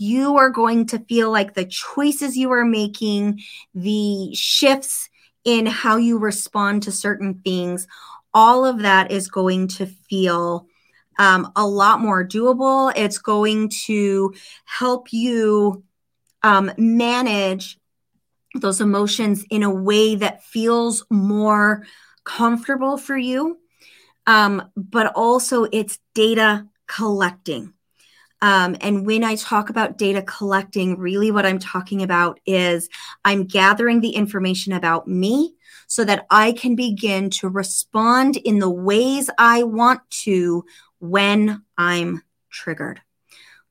You 0.00 0.38
are 0.38 0.48
going 0.48 0.86
to 0.86 0.98
feel 1.00 1.30
like 1.30 1.52
the 1.52 1.66
choices 1.66 2.34
you 2.34 2.50
are 2.52 2.64
making, 2.64 3.42
the 3.74 4.34
shifts 4.34 5.10
in 5.44 5.66
how 5.66 5.98
you 5.98 6.16
respond 6.16 6.84
to 6.84 6.90
certain 6.90 7.42
things, 7.44 7.86
all 8.32 8.64
of 8.64 8.78
that 8.78 9.10
is 9.10 9.28
going 9.28 9.68
to 9.68 9.84
feel 9.84 10.66
um, 11.18 11.52
a 11.54 11.66
lot 11.66 12.00
more 12.00 12.26
doable. 12.26 12.90
It's 12.96 13.18
going 13.18 13.68
to 13.84 14.32
help 14.64 15.12
you 15.12 15.84
um, 16.42 16.72
manage 16.78 17.78
those 18.54 18.80
emotions 18.80 19.44
in 19.50 19.62
a 19.62 19.70
way 19.70 20.14
that 20.14 20.42
feels 20.44 21.04
more 21.10 21.84
comfortable 22.24 22.96
for 22.96 23.18
you. 23.18 23.58
Um, 24.26 24.70
but 24.76 25.12
also, 25.14 25.64
it's 25.64 25.98
data 26.14 26.66
collecting. 26.86 27.74
Um, 28.42 28.76
and 28.80 29.04
when 29.06 29.22
I 29.22 29.34
talk 29.34 29.68
about 29.68 29.98
data 29.98 30.22
collecting, 30.22 30.98
really 30.98 31.30
what 31.30 31.44
I'm 31.44 31.58
talking 31.58 32.02
about 32.02 32.40
is 32.46 32.88
I'm 33.24 33.44
gathering 33.44 34.00
the 34.00 34.10
information 34.10 34.72
about 34.72 35.06
me 35.06 35.54
so 35.86 36.04
that 36.04 36.26
I 36.30 36.52
can 36.52 36.74
begin 36.74 37.30
to 37.30 37.48
respond 37.48 38.36
in 38.36 38.58
the 38.58 38.70
ways 38.70 39.28
I 39.38 39.64
want 39.64 40.00
to 40.22 40.64
when 41.00 41.62
I'm 41.76 42.22
triggered. 42.50 43.00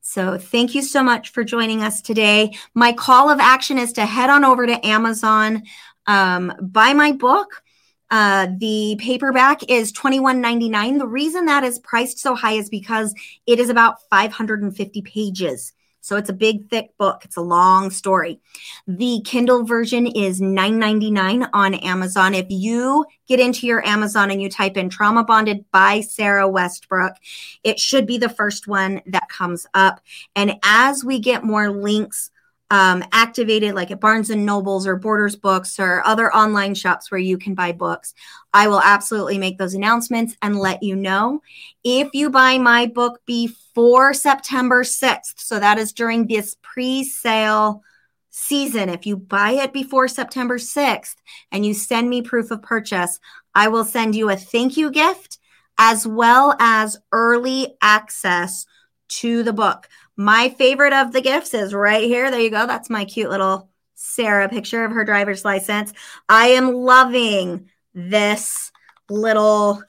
So, 0.02 0.38
thank 0.38 0.74
you 0.74 0.82
so 0.82 1.02
much 1.02 1.30
for 1.30 1.44
joining 1.44 1.82
us 1.82 2.00
today. 2.00 2.52
My 2.74 2.92
call 2.92 3.30
of 3.30 3.38
action 3.38 3.78
is 3.78 3.92
to 3.92 4.06
head 4.06 4.28
on 4.28 4.44
over 4.44 4.66
to 4.66 4.86
Amazon, 4.86 5.62
um, 6.06 6.52
buy 6.60 6.92
my 6.94 7.12
book. 7.12 7.62
Uh, 8.10 8.48
the 8.58 8.96
paperback 8.98 9.62
is 9.68 9.92
$21.99. 9.92 10.98
The 10.98 11.06
reason 11.06 11.46
that 11.46 11.64
is 11.64 11.78
priced 11.78 12.18
so 12.18 12.34
high 12.34 12.54
is 12.54 12.68
because 12.68 13.14
it 13.46 13.58
is 13.58 13.68
about 13.68 13.96
550 14.10 15.02
pages. 15.02 15.72
So 16.02 16.16
it's 16.16 16.30
a 16.30 16.34
big, 16.34 16.70
thick 16.70 16.96
book. 16.96 17.22
It's 17.24 17.36
a 17.36 17.42
long 17.42 17.90
story. 17.90 18.40
The 18.86 19.20
Kindle 19.24 19.64
version 19.64 20.06
is 20.06 20.40
$9.99 20.40 21.50
on 21.52 21.74
Amazon. 21.74 22.34
If 22.34 22.46
you 22.48 23.04
get 23.28 23.38
into 23.38 23.66
your 23.66 23.86
Amazon 23.86 24.30
and 24.30 24.40
you 24.40 24.48
type 24.48 24.76
in 24.76 24.88
Trauma 24.88 25.24
Bonded 25.24 25.66
by 25.70 26.00
Sarah 26.00 26.48
Westbrook, 26.48 27.16
it 27.62 27.78
should 27.78 28.06
be 28.06 28.16
the 28.16 28.30
first 28.30 28.66
one 28.66 29.02
that 29.06 29.28
comes 29.28 29.66
up. 29.74 30.00
And 30.34 30.54
as 30.62 31.04
we 31.04 31.18
get 31.18 31.44
more 31.44 31.70
links, 31.70 32.30
um, 32.70 33.04
activated 33.12 33.74
like 33.74 33.90
at 33.90 34.00
Barnes 34.00 34.30
and 34.30 34.46
Nobles 34.46 34.86
or 34.86 34.96
Borders 34.96 35.34
Books 35.34 35.80
or 35.80 36.06
other 36.06 36.32
online 36.32 36.74
shops 36.74 37.10
where 37.10 37.20
you 37.20 37.36
can 37.36 37.54
buy 37.54 37.72
books. 37.72 38.14
I 38.54 38.68
will 38.68 38.80
absolutely 38.80 39.38
make 39.38 39.58
those 39.58 39.74
announcements 39.74 40.36
and 40.40 40.58
let 40.58 40.82
you 40.82 40.94
know. 40.94 41.42
If 41.82 42.10
you 42.14 42.30
buy 42.30 42.58
my 42.58 42.86
book 42.86 43.20
before 43.26 44.14
September 44.14 44.84
6th, 44.84 45.34
so 45.38 45.58
that 45.58 45.78
is 45.78 45.92
during 45.92 46.26
this 46.26 46.56
pre 46.62 47.02
sale 47.02 47.82
season, 48.30 48.88
if 48.88 49.04
you 49.04 49.16
buy 49.16 49.52
it 49.52 49.72
before 49.72 50.06
September 50.06 50.58
6th 50.58 51.16
and 51.50 51.66
you 51.66 51.74
send 51.74 52.08
me 52.08 52.22
proof 52.22 52.52
of 52.52 52.62
purchase, 52.62 53.18
I 53.52 53.66
will 53.66 53.84
send 53.84 54.14
you 54.14 54.30
a 54.30 54.36
thank 54.36 54.76
you 54.76 54.92
gift 54.92 55.38
as 55.76 56.06
well 56.06 56.54
as 56.60 56.98
early 57.10 57.74
access 57.82 58.66
to 59.08 59.42
the 59.42 59.52
book. 59.52 59.88
My 60.20 60.50
favorite 60.50 60.92
of 60.92 61.14
the 61.14 61.22
gifts 61.22 61.54
is 61.54 61.72
right 61.72 62.04
here. 62.04 62.30
There 62.30 62.40
you 62.40 62.50
go. 62.50 62.66
That's 62.66 62.90
my 62.90 63.06
cute 63.06 63.30
little 63.30 63.70
Sarah 63.94 64.50
picture 64.50 64.84
of 64.84 64.92
her 64.92 65.02
driver's 65.02 65.46
license. 65.46 65.94
I 66.28 66.48
am 66.48 66.74
loving 66.74 67.70
this 67.94 68.70
little 69.08 69.82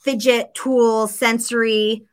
fidget 0.00 0.52
tool 0.52 1.06
sensory 1.06 2.06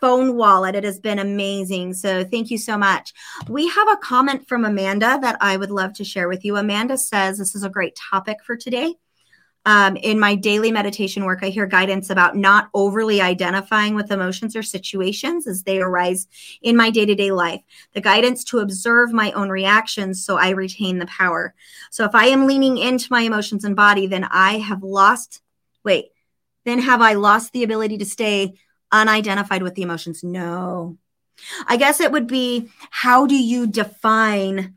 phone 0.00 0.34
wallet. 0.34 0.74
It 0.74 0.82
has 0.82 0.98
been 0.98 1.20
amazing. 1.20 1.94
So 1.94 2.24
thank 2.24 2.50
you 2.50 2.58
so 2.58 2.76
much. 2.76 3.12
We 3.48 3.68
have 3.68 3.88
a 3.88 3.98
comment 3.98 4.48
from 4.48 4.64
Amanda 4.64 5.20
that 5.22 5.36
I 5.40 5.56
would 5.56 5.70
love 5.70 5.92
to 5.94 6.04
share 6.04 6.28
with 6.28 6.44
you. 6.44 6.56
Amanda 6.56 6.98
says 6.98 7.38
this 7.38 7.54
is 7.54 7.62
a 7.62 7.70
great 7.70 7.94
topic 7.94 8.38
for 8.42 8.56
today. 8.56 8.96
Um, 9.66 9.96
in 9.96 10.18
my 10.18 10.34
daily 10.34 10.72
meditation 10.72 11.24
work, 11.24 11.40
I 11.42 11.48
hear 11.48 11.66
guidance 11.66 12.08
about 12.08 12.36
not 12.36 12.70
overly 12.72 13.20
identifying 13.20 13.94
with 13.94 14.10
emotions 14.10 14.56
or 14.56 14.62
situations 14.62 15.46
as 15.46 15.62
they 15.62 15.80
arise 15.80 16.26
in 16.62 16.76
my 16.76 16.90
day 16.90 17.04
to 17.04 17.14
day 17.14 17.32
life. 17.32 17.60
The 17.92 18.00
guidance 18.00 18.44
to 18.44 18.60
observe 18.60 19.12
my 19.12 19.32
own 19.32 19.50
reactions 19.50 20.24
so 20.24 20.38
I 20.38 20.50
retain 20.50 20.98
the 20.98 21.06
power. 21.06 21.54
So 21.90 22.04
if 22.04 22.14
I 22.14 22.26
am 22.26 22.46
leaning 22.46 22.78
into 22.78 23.08
my 23.10 23.22
emotions 23.22 23.64
and 23.64 23.76
body, 23.76 24.06
then 24.06 24.24
I 24.24 24.58
have 24.58 24.82
lost, 24.82 25.42
wait, 25.84 26.12
then 26.64 26.78
have 26.78 27.02
I 27.02 27.14
lost 27.14 27.52
the 27.52 27.62
ability 27.62 27.98
to 27.98 28.06
stay 28.06 28.54
unidentified 28.90 29.62
with 29.62 29.74
the 29.74 29.82
emotions? 29.82 30.24
No. 30.24 30.96
I 31.66 31.76
guess 31.76 32.00
it 32.00 32.12
would 32.12 32.26
be 32.26 32.70
how 32.90 33.26
do 33.26 33.36
you 33.36 33.66
define 33.66 34.74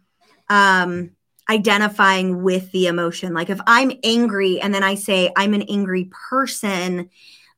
um, 0.50 1.11
identifying 1.50 2.43
with 2.43 2.71
the 2.71 2.88
emotion. 2.88 3.33
Like 3.33 3.50
if 3.50 3.60
I'm 3.67 3.91
angry 4.03 4.60
and 4.62 4.74
then 4.74 4.83
I 4.83 4.95
say 4.95 5.31
I'm 5.36 5.53
an 5.53 5.63
angry 5.63 6.10
person, 6.29 7.10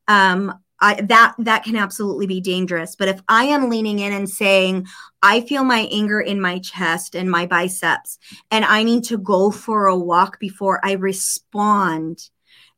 um, 0.08 0.58
I, 0.80 1.02
that 1.02 1.36
that 1.40 1.63
can 1.63 1.78
absolutely 1.78 2.28
be 2.28 2.42
dangerous. 2.42 2.96
But 2.96 3.08
if 3.08 3.22
I 3.30 3.46
am 3.46 3.70
leaning 3.70 4.00
in 4.00 4.12
and 4.12 4.30
saying 4.30 4.88
I 5.22 5.40
feel 5.42 5.63
my 5.63 5.88
anger 5.92 6.20
in 6.20 6.42
my 6.42 6.60
chest 6.60 7.16
and 7.16 7.32
my 7.32 7.46
biceps, 7.46 8.20
and 8.52 8.66
I 8.66 8.84
need 8.84 9.06
to 9.06 9.18
go 9.18 9.50
for 9.50 9.88
a 9.88 9.98
walk 9.98 10.40
before 10.40 10.82
I 10.84 10.94
respond, 10.94 12.30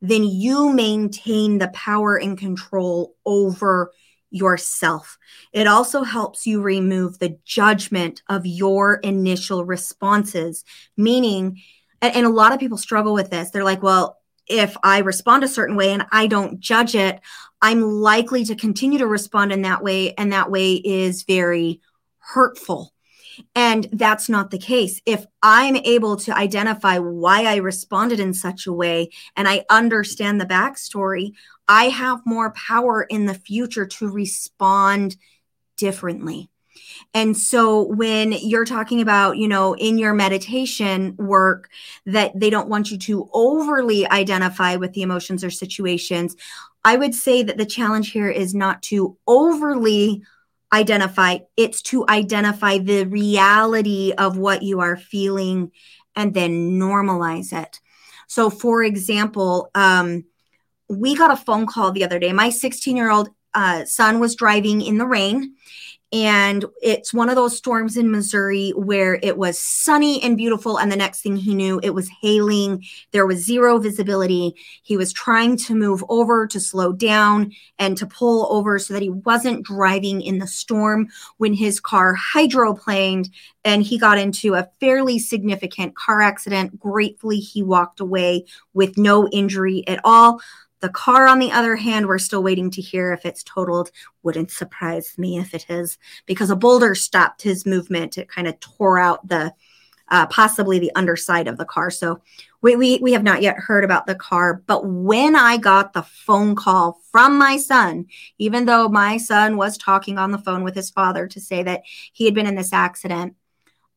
then 0.02 0.24
you 0.24 0.72
maintain 0.72 1.58
the 1.58 1.70
power 1.70 2.16
and 2.16 2.38
control 2.38 3.16
over 3.26 3.92
yourself. 4.36 5.18
It 5.54 5.66
also 5.66 6.04
helps 6.04 6.46
you 6.46 6.62
remove 6.62 7.20
the 7.20 7.38
judgment 7.46 8.22
of 8.28 8.46
your 8.46 8.96
initial 8.96 9.64
responses, 9.64 10.66
meaning, 10.98 11.62
and, 12.02 12.14
and, 12.14 12.26
a 12.26 12.30
lot 12.30 12.52
of 12.52 12.60
people 12.60 12.78
struggle 12.78 13.14
with 13.14 13.30
this. 13.30 13.50
They're 13.50 13.64
like, 13.64 13.82
well, 13.82 14.18
if 14.48 14.76
I 14.84 15.00
respond 15.00 15.46
a 15.46 15.48
certain 15.48 15.78
way 15.78 15.92
and 15.92 16.06
I 16.12 16.28
don't 16.28 16.60
judge 16.60 16.96
it, 16.96 17.22
I'm 17.62 17.82
likely 17.82 18.44
to 18.46 18.56
continue 18.56 19.00
to 19.00 19.08
respond 19.08 19.54
in 19.54 19.62
that 19.62 19.82
way. 19.82 20.14
And 20.16 20.34
that 20.34 20.52
way 20.52 20.74
is 20.74 21.24
very 21.24 21.80
hurtful. 22.20 22.94
And 23.54 23.88
that's 23.92 24.30
not 24.30 24.52
the 24.52 24.58
case. 24.58 25.02
If 25.06 25.26
I'm 25.42 25.76
able 25.76 26.16
to 26.18 26.36
identify 26.36 27.00
why 27.00 27.46
I 27.46 27.58
responded 27.58 28.20
in 28.20 28.34
such 28.34 28.68
a 28.68 28.74
way 28.74 29.10
and 29.36 29.48
I 29.48 29.66
understand 29.70 30.40
the 30.40 30.46
backstory, 30.46 31.34
I 31.68 31.86
have 31.86 32.22
more 32.26 32.52
power 32.52 33.04
in 33.04 33.26
the 33.26 33.34
future 33.34 33.86
to 33.86 34.10
respond 34.10 35.18
differently. 35.78 36.50
And 37.14 37.38
so 37.38 37.84
when 37.84 38.34
you're 38.34 38.66
talking 38.66 39.02
about, 39.02 39.38
you 39.38 39.48
know, 39.48 39.76
in 39.76 39.98
your 39.98 40.14
meditation 40.14 41.16
work, 41.18 41.70
that 42.06 42.38
they 42.40 42.50
don't 42.50 42.70
want 42.70 42.92
you 42.92 42.98
to 43.00 43.30
overly 43.34 44.08
identify 44.10 44.76
with 44.76 44.94
the 44.94 45.02
emotions 45.02 45.44
or 45.44 45.50
situations, 45.50 46.36
I 46.84 46.98
would 46.98 47.16
say 47.16 47.44
that 47.44 47.58
the 47.58 47.66
challenge 47.66 48.12
here 48.12 48.30
is 48.30 48.54
not 48.54 48.82
to 48.84 49.18
overly 49.26 50.24
identify, 50.74 51.40
it's 51.56 51.82
to 51.84 52.06
identify 52.08 52.78
the 52.78 53.06
reality 53.06 54.14
of 54.18 54.38
what 54.38 54.64
you 54.64 54.80
are 54.80 54.98
feeling 54.98 55.72
and 56.16 56.34
then 56.34 56.80
normalize 56.80 57.54
it. 57.54 57.80
So, 58.28 58.50
for 58.50 58.84
example, 58.84 59.70
um, 59.76 60.26
we 60.90 61.16
got 61.16 61.32
a 61.32 61.38
phone 61.38 61.66
call 61.66 61.92
the 61.92 62.04
other 62.04 62.20
day. 62.20 62.32
My 62.34 62.50
16 62.50 62.96
year 62.96 63.12
old 63.12 63.30
uh, 63.54 63.86
son 63.86 64.20
was 64.20 64.36
driving 64.36 64.82
in 64.82 64.98
the 64.98 65.06
rain 65.06 65.56
and 66.16 66.64
it's 66.82 67.14
one 67.14 67.28
of 67.28 67.36
those 67.36 67.58
storms 67.58 67.98
in 67.98 68.10
Missouri 68.10 68.70
where 68.70 69.20
it 69.22 69.38
was 69.38 69.60
sunny 69.60 70.24
and 70.24 70.38
beautiful. 70.38 70.78
And 70.80 70.90
the 70.90 70.96
next 70.96 71.20
thing 71.20 71.36
he 71.36 71.54
knew, 71.54 71.78
it 71.84 71.90
was 71.90 72.10
hailing. 72.22 72.86
There 73.12 73.28
was 73.28 73.44
zero 73.44 73.80
visibility. 73.80 74.56
He 74.82 74.96
was 74.96 75.12
trying 75.12 75.58
to 75.58 75.76
move 75.76 76.06
over 76.08 76.48
to 76.48 76.58
slow 76.58 76.94
down 76.94 77.52
and 77.80 77.98
to 77.98 78.08
pull 78.08 78.48
over 78.50 78.80
so 78.80 78.94
that 78.94 79.04
he 79.04 79.10
wasn't 79.10 79.66
driving 79.66 80.22
in 80.22 80.40
the 80.40 80.48
storm 80.48 81.10
when 81.36 81.54
his 81.54 81.82
car 81.82 82.16
hydroplaned 82.16 83.30
and 83.66 83.84
he 83.84 83.98
got 83.98 84.18
into 84.18 84.54
a 84.54 84.70
fairly 84.80 85.20
significant 85.20 85.98
car 85.98 86.22
accident. 86.22 86.80
Gratefully, 86.80 87.40
he 87.40 87.62
walked 87.62 88.00
away 88.00 88.46
with 88.74 88.98
no 88.98 89.28
injury 89.30 89.86
at 89.86 90.00
all. 90.06 90.40
The 90.82 90.90
car, 90.90 91.28
on 91.28 91.40
the 91.40 91.52
other 91.52 91.76
hand, 91.76 92.08
we're 92.08 92.20
still 92.20 92.44
waiting 92.44 92.70
to 92.72 92.82
hear 92.82 93.14
if 93.14 93.26
it's 93.26 93.44
totaled. 93.44 93.92
Wouldn't 94.24 94.52
surprise 94.52 95.16
me 95.18 95.38
if 95.40 95.54
it 95.54 95.66
is, 95.70 95.98
because 96.26 96.50
a 96.50 96.56
boulder 96.56 96.96
stopped 96.96 97.42
his 97.42 97.66
movement. 97.66 98.18
It 98.18 98.30
kind 98.30 98.48
of 98.48 98.60
tore 98.60 99.00
out 99.00 99.28
the 99.28 99.54
uh, 100.10 100.28
possibly 100.28 100.78
the 100.80 100.92
underside 100.96 101.48
of 101.48 101.58
the 101.58 101.66
car. 101.66 101.90
So 101.90 102.22
we, 102.62 102.76
we 102.76 103.00
we 103.02 103.14
have 103.14 103.24
not 103.24 103.42
yet 103.42 103.58
heard 103.58 103.84
about 103.84 104.06
the 104.06 104.16
car. 104.16 104.62
But 104.66 104.86
when 104.86 105.36
I 105.36 105.58
got 105.58 105.94
the 105.94 106.04
phone 106.04 106.56
call 106.56 107.00
from 107.12 107.38
my 107.38 107.58
son, 107.58 108.08
even 108.38 108.66
though 108.66 108.88
my 108.88 109.18
son 109.18 109.58
was 109.58 109.78
talking 109.78 110.18
on 110.18 110.32
the 110.32 110.38
phone 110.38 110.64
with 110.64 110.76
his 110.76 110.90
father 110.90 111.28
to 111.28 111.40
say 111.40 111.64
that 111.64 111.84
he 112.14 112.26
had 112.26 112.36
been 112.36 112.48
in 112.48 112.56
this 112.56 112.74
accident, 112.74 113.36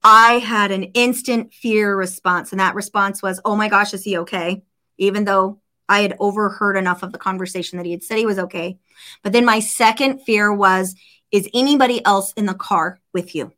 I 0.03 0.35
had 0.35 0.71
an 0.71 0.85
instant 0.85 1.53
fear 1.53 1.97
response, 1.97 2.53
and 2.53 2.61
that 2.61 2.75
response 2.75 3.23
was, 3.23 3.41
"Oh 3.45 3.57
my 3.57 3.69
gosh, 3.69 3.93
is 3.95 4.05
he 4.05 4.19
okay?" 4.19 4.63
Even 4.97 5.25
though 5.25 5.61
I 5.89 6.01
had 6.01 6.17
overheard 6.19 6.77
enough 6.77 7.03
of 7.03 7.13
the 7.13 7.19
conversation 7.19 7.79
that 7.79 7.87
he 7.87 7.93
had 7.93 8.03
said 8.03 8.19
he 8.19 8.27
was 8.27 8.39
okay. 8.39 8.79
But 9.23 9.33
then 9.33 9.45
my 9.45 9.61
second 9.61 10.21
fear 10.21 10.53
was 10.53 10.95
is 11.31 11.49
anybody 11.53 12.05
else 12.05 12.33
in 12.33 12.47
the 12.47 12.55
car 12.55 13.01
with 13.13 13.35
you? 13.35 13.53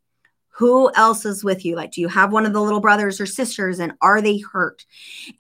Who 0.55 0.93
else 0.95 1.25
is 1.25 1.43
with 1.43 1.65
you? 1.65 1.75
Like, 1.75 1.93
do 1.93 2.03
you 2.03 2.09
have 2.09 2.33
one 2.33 2.45
of 2.45 2.53
the 2.53 2.61
little 2.61 2.81
brothers 2.81 3.19
or 3.19 3.25
sisters 3.25 3.79
and 3.79 3.93
are 4.03 4.21
they 4.21 4.39
hurt? 4.39 4.85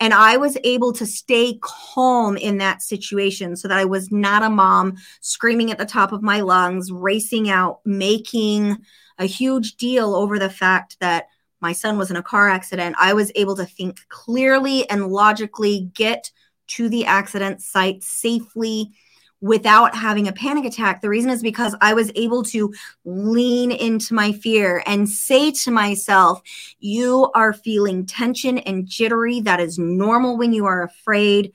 And 0.00 0.14
I 0.14 0.38
was 0.38 0.56
able 0.64 0.94
to 0.94 1.04
stay 1.04 1.58
calm 1.60 2.38
in 2.38 2.56
that 2.58 2.80
situation 2.80 3.56
so 3.56 3.68
that 3.68 3.76
I 3.76 3.84
was 3.84 4.10
not 4.10 4.42
a 4.42 4.48
mom 4.48 4.96
screaming 5.20 5.70
at 5.70 5.78
the 5.78 5.84
top 5.84 6.12
of 6.12 6.22
my 6.22 6.40
lungs, 6.40 6.90
racing 6.90 7.50
out, 7.50 7.80
making 7.84 8.78
a 9.18 9.26
huge 9.26 9.76
deal 9.76 10.14
over 10.14 10.38
the 10.38 10.48
fact 10.48 10.96
that 11.00 11.26
my 11.60 11.72
son 11.72 11.98
was 11.98 12.10
in 12.10 12.16
a 12.16 12.22
car 12.22 12.48
accident. 12.48 12.96
I 12.98 13.12
was 13.12 13.30
able 13.34 13.56
to 13.56 13.66
think 13.66 13.98
clearly 14.08 14.88
and 14.88 15.08
logically, 15.08 15.90
get 15.92 16.30
to 16.70 16.88
the 16.88 17.04
accident 17.06 17.62
site 17.62 18.02
safely 18.02 18.92
without 19.40 19.94
having 19.94 20.28
a 20.28 20.32
panic 20.32 20.64
attack. 20.64 21.00
The 21.00 21.08
reason 21.08 21.30
is 21.30 21.42
because 21.42 21.74
I 21.80 21.94
was 21.94 22.12
able 22.14 22.42
to 22.44 22.72
lean 23.04 23.70
into 23.70 24.14
my 24.14 24.32
fear 24.32 24.82
and 24.86 25.08
say 25.08 25.50
to 25.52 25.70
myself, 25.70 26.42
You 26.78 27.30
are 27.34 27.52
feeling 27.52 28.06
tension 28.06 28.58
and 28.58 28.86
jittery. 28.86 29.40
That 29.40 29.60
is 29.60 29.78
normal 29.78 30.36
when 30.36 30.52
you 30.52 30.66
are 30.66 30.82
afraid. 30.82 31.52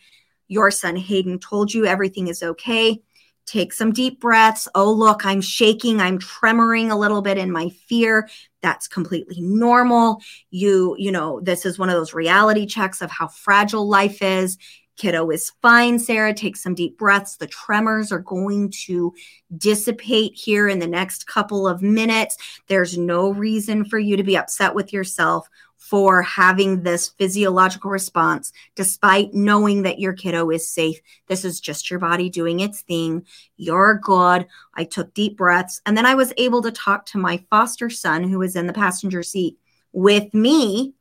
Your 0.47 0.71
son 0.71 0.95
Hayden 0.95 1.39
told 1.39 1.73
you 1.73 1.85
everything 1.85 2.27
is 2.27 2.41
okay. 2.41 3.01
Take 3.45 3.73
some 3.73 3.91
deep 3.91 4.19
breaths. 4.19 4.67
Oh, 4.73 4.91
look, 4.91 5.23
I'm 5.23 5.41
shaking. 5.41 6.01
I'm 6.01 6.17
tremoring 6.17 6.89
a 6.89 6.95
little 6.95 7.21
bit 7.21 7.37
in 7.37 7.51
my 7.51 7.69
fear. 7.87 8.27
That's 8.63 8.87
completely 8.87 9.39
normal. 9.39 10.19
You, 10.49 10.95
you 10.97 11.11
know, 11.11 11.39
this 11.41 11.63
is 11.63 11.77
one 11.77 11.89
of 11.89 11.93
those 11.93 12.15
reality 12.15 12.65
checks 12.65 13.03
of 13.03 13.11
how 13.11 13.27
fragile 13.27 13.87
life 13.87 14.23
is 14.23 14.57
Kiddo 14.95 15.29
is 15.29 15.51
fine, 15.61 15.99
Sarah. 15.99 16.33
Take 16.33 16.55
some 16.55 16.73
deep 16.73 16.97
breaths. 16.97 17.35
The 17.35 17.47
tremors 17.47 18.11
are 18.11 18.19
going 18.19 18.71
to 18.85 19.13
dissipate 19.57 20.33
here 20.35 20.67
in 20.67 20.79
the 20.79 20.87
next 20.87 21.27
couple 21.27 21.67
of 21.67 21.81
minutes. 21.81 22.37
There's 22.67 22.97
no 22.97 23.29
reason 23.29 23.85
for 23.85 23.99
you 23.99 24.17
to 24.17 24.23
be 24.23 24.37
upset 24.37 24.73
with 24.73 24.93
yourself 24.93 25.49
for 25.77 26.23
having 26.23 26.81
this 26.81 27.09
physiological 27.09 27.91
response, 27.91 28.51
despite 28.73 29.35
knowing 29.35 29.83
that 29.83 29.99
your 29.99 30.13
kiddo 30.13 30.49
is 30.49 30.67
safe. 30.67 30.99
This 31.27 31.45
is 31.45 31.59
just 31.59 31.91
your 31.91 31.99
body 31.99 32.27
doing 32.27 32.59
its 32.59 32.81
thing. 32.81 33.23
You're 33.57 33.99
good. 34.01 34.47
I 34.73 34.85
took 34.85 35.13
deep 35.13 35.37
breaths. 35.37 35.81
And 35.85 35.95
then 35.95 36.07
I 36.07 36.15
was 36.15 36.33
able 36.37 36.63
to 36.63 36.71
talk 36.71 37.05
to 37.07 37.19
my 37.19 37.43
foster 37.51 37.91
son, 37.91 38.23
who 38.23 38.39
was 38.39 38.55
in 38.55 38.65
the 38.65 38.73
passenger 38.73 39.21
seat 39.21 39.59
with 39.91 40.33
me, 40.33 40.93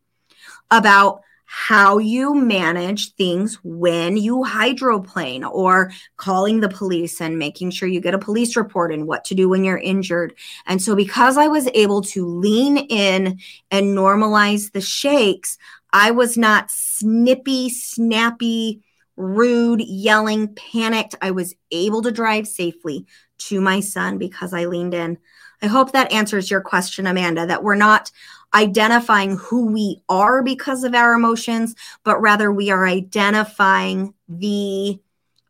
about 0.71 1.23
how 1.47 1.99
you 1.99 2.35
manage 2.35 3.15
things 3.15 3.59
when 3.63 4.17
you 4.17 4.43
hydroplane 4.43 5.45
or 5.45 5.93
calling 6.17 6.61
the 6.61 6.69
police 6.69 7.21
and 7.21 7.39
making 7.39 7.71
sure 7.71 7.89
you 7.89 8.01
get 8.01 8.15
a 8.15 8.19
police 8.19 8.57
report 8.57 8.93
and 8.93 9.07
what 9.07 9.25
to 9.25 9.35
do 9.35 9.49
when 9.49 9.65
you're 9.65 9.79
injured. 9.79 10.35
And 10.67 10.81
so, 10.81 10.97
because 10.97 11.37
I 11.37 11.49
was 11.49 11.69
able 11.75 12.03
to 12.03 12.27
lean 12.27 12.79
in 12.79 13.39
and 13.71 13.97
normalize 13.97 14.73
the 14.73 14.81
shakes, 14.81 15.59
I 15.93 16.11
was 16.11 16.37
not 16.37 16.71
snippy, 16.71 17.69
snappy, 17.71 18.83
rude, 19.17 19.81
yelling, 19.81 20.55
panicked. 20.55 21.15
I 21.23 21.31
was 21.31 21.55
able 21.71 22.03
to 22.03 22.11
drive 22.11 22.49
safely 22.49 23.07
to 23.39 23.61
my 23.61 23.81
son 23.81 24.19
because 24.19 24.53
I 24.53 24.65
leaned 24.67 24.95
in. 24.95 25.19
I 25.63 25.67
hope 25.67 25.93
that 25.93 26.13
answers 26.13 26.51
your 26.51 26.61
question, 26.61 27.07
Amanda, 27.07 27.47
that 27.47 27.63
we're 27.63 27.75
not 27.75 28.11
identifying 28.55 29.37
who 29.37 29.67
we 29.67 30.01
are 30.09 30.43
because 30.43 30.85
of 30.85 30.95
our 30.95 31.13
emotions, 31.13 31.75
but 32.05 32.21
rather 32.21 32.53
we 32.53 32.71
are 32.71 32.87
identifying 32.87 34.15
the 34.29 34.99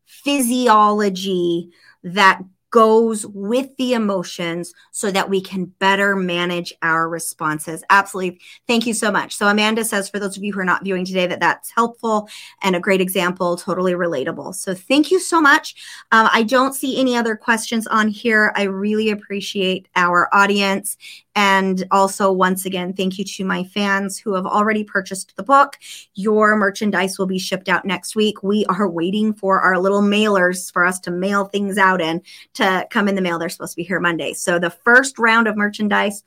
physiology 0.07 1.71
that 2.03 2.43
goes 2.75 3.25
with 3.27 3.69
the 3.77 3.93
emotions 3.93 4.75
so 4.91 5.09
that 5.09 5.31
we 5.31 5.41
can 5.41 5.65
better 5.65 6.17
manage 6.17 6.75
our 6.83 7.09
responses. 7.09 7.85
Absolutely. 7.89 8.41
Thank 8.67 8.85
you 8.85 8.93
so 8.93 9.13
much. 9.13 9.37
So 9.37 9.47
Amanda 9.47 9.85
says 9.85 10.09
for 10.09 10.19
those 10.19 10.37
of 10.37 10.43
you 10.43 10.53
who 10.53 10.59
are 10.59 10.65
not 10.65 10.83
viewing 10.83 11.05
today 11.05 11.29
that 11.29 11.39
that's 11.39 11.71
helpful 11.71 12.29
and 12.63 12.75
a 12.75 12.81
great 12.81 13.01
example, 13.01 13.57
totally 13.57 13.93
relatable. 13.93 14.57
So 14.57 14.75
thank 14.75 15.13
you 15.13 15.21
so 15.21 15.41
much. 15.41 15.77
Um, 16.11 16.29
I 16.33 16.43
don't 16.43 16.73
see 16.73 17.01
any 17.01 17.17
other 17.17 17.37
questions 17.37 17.87
on 17.87 18.09
here. 18.09 18.53
I 18.57 18.65
really 18.65 19.11
appreciate 19.11 19.87
our 19.95 20.29
audience 20.35 20.97
and 21.37 21.85
also, 21.91 22.31
once 22.31 22.65
again, 22.65 22.93
thank 22.93 23.19
you 23.19 23.25
to 23.25 23.45
my 23.45 23.65
fans 23.65 24.19
who 24.19 24.35
have 24.35 24.47
already 24.47 24.85
purchased 24.85 25.35
the 25.37 25.43
book. 25.43 25.79
Your 26.15 26.55
merchandise 26.57 27.19
will 27.19 27.27
be 27.27 27.41
shipped 27.41 27.69
out 27.69 27.85
next 27.85 28.15
week. 28.15 28.43
We 28.43 28.65
are 28.67 28.89
waiting 28.89 29.35
for 29.35 29.61
our 29.61 29.79
little 29.79 30.03
mailers 30.03 30.73
for 30.73 30.85
us 30.85 31.01
to 31.01 31.11
mail 31.11 31.47
things 31.47 31.77
out 31.77 32.01
in 32.01 32.23
to 32.55 32.64
come 32.91 33.09
in 33.09 33.15
the 33.15 33.23
mail. 33.23 33.39
They're 33.39 33.49
supposed 33.49 33.73
to 33.73 33.77
be 33.77 33.85
here 33.85 34.01
Monday. 34.01 34.35
So, 34.35 34.59
the 34.59 34.71
first 34.71 35.19
round 35.19 35.49
of 35.49 35.57
merchandise 35.57 36.23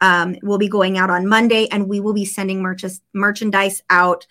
um, 0.00 0.36
will 0.42 0.58
be 0.58 0.68
going 0.68 0.98
out 0.98 1.10
on 1.10 1.26
Monday, 1.26 1.66
and 1.70 1.88
we 1.88 2.00
will 2.00 2.14
be 2.14 2.24
sending 2.24 2.62
merch- 2.62 3.00
merchandise 3.12 3.82
out 3.90 4.26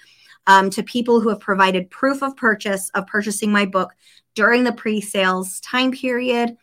um, 0.48 0.70
to 0.72 0.84
people 0.84 1.20
who 1.20 1.30
have 1.30 1.40
provided 1.40 1.90
proof 1.90 2.22
of 2.22 2.36
purchase 2.38 2.90
of 2.92 3.08
purchasing 3.08 3.52
my 3.52 3.66
book 3.66 3.94
during 4.34 4.64
the 4.64 4.72
pre 4.72 5.02
sales 5.02 5.60
time 5.60 5.92
period 5.92 6.56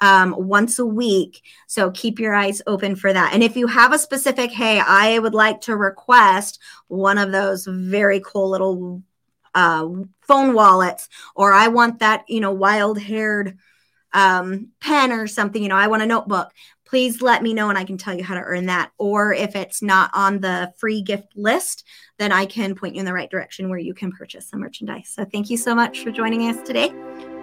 um, 0.00 0.34
once 0.36 0.78
a 0.78 0.86
week. 0.86 1.42
So 1.66 1.90
keep 1.90 2.18
your 2.18 2.34
eyes 2.34 2.62
open 2.66 2.96
for 2.96 3.12
that. 3.12 3.32
And 3.32 3.42
if 3.42 3.56
you 3.56 3.66
have 3.66 3.92
a 3.92 3.98
specific, 3.98 4.50
hey, 4.50 4.80
I 4.80 5.18
would 5.18 5.34
like 5.34 5.60
to 5.62 5.76
request 5.76 6.58
one 6.88 7.18
of 7.18 7.32
those 7.32 7.66
very 7.66 8.20
cool 8.24 8.50
little 8.50 9.02
uh, 9.54 9.88
phone 10.22 10.54
wallets, 10.54 11.08
or 11.34 11.52
I 11.52 11.68
want 11.68 11.98
that, 11.98 12.24
you 12.28 12.40
know, 12.40 12.52
wild 12.52 13.00
haired 13.00 13.58
um, 14.12 14.68
pen 14.80 15.12
or 15.12 15.26
something, 15.26 15.62
you 15.62 15.68
know, 15.68 15.76
I 15.76 15.86
want 15.86 16.02
a 16.02 16.06
notebook. 16.06 16.50
Please 16.86 17.22
let 17.22 17.42
me 17.42 17.54
know 17.54 17.68
and 17.68 17.78
I 17.78 17.84
can 17.84 17.98
tell 17.98 18.14
you 18.14 18.24
how 18.24 18.34
to 18.34 18.40
earn 18.40 18.66
that. 18.66 18.90
Or 18.98 19.32
if 19.32 19.54
it's 19.54 19.80
not 19.80 20.10
on 20.12 20.40
the 20.40 20.72
free 20.76 21.02
gift 21.02 21.36
list, 21.36 21.84
then 22.18 22.32
I 22.32 22.46
can 22.46 22.74
point 22.74 22.96
you 22.96 23.00
in 23.00 23.06
the 23.06 23.12
right 23.12 23.30
direction 23.30 23.68
where 23.68 23.78
you 23.78 23.94
can 23.94 24.10
purchase 24.10 24.48
some 24.48 24.60
merchandise. 24.60 25.08
So 25.14 25.24
thank 25.24 25.50
you 25.50 25.56
so 25.56 25.74
much 25.74 26.02
for 26.02 26.10
joining 26.10 26.48
us 26.48 26.60
today. 26.66 26.92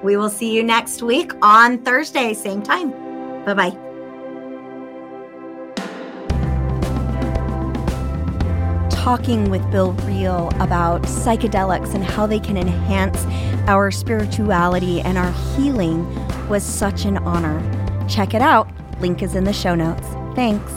We 0.04 0.18
will 0.18 0.30
see 0.30 0.54
you 0.54 0.64
next 0.64 1.02
week 1.02 1.32
on 1.42 1.82
Thursday, 1.84 2.34
same 2.34 2.62
time. 2.62 2.92
Bye 3.46 3.54
bye. 3.54 3.88
talking 9.08 9.50
with 9.50 9.72
Bill 9.72 9.94
Reel 10.04 10.50
about 10.60 11.02
psychedelics 11.04 11.96
and 11.96 12.04
how 12.04 12.28
they 12.28 12.42
can 12.42 12.58
enhance 12.58 13.24
our 13.70 13.90
spirituality 13.90 15.00
and 15.00 15.18
our 15.18 15.32
healing 15.56 16.06
was 16.50 16.64
such 16.64 17.06
an 17.06 17.18
honor. 17.20 17.62
Check 18.08 18.34
it 18.34 18.42
out. 18.42 18.70
Link 19.00 19.22
is 19.22 19.36
in 19.36 19.44
the 19.44 19.54
show 19.54 19.76
notes. 19.76 20.08
Thanks. 20.36 20.72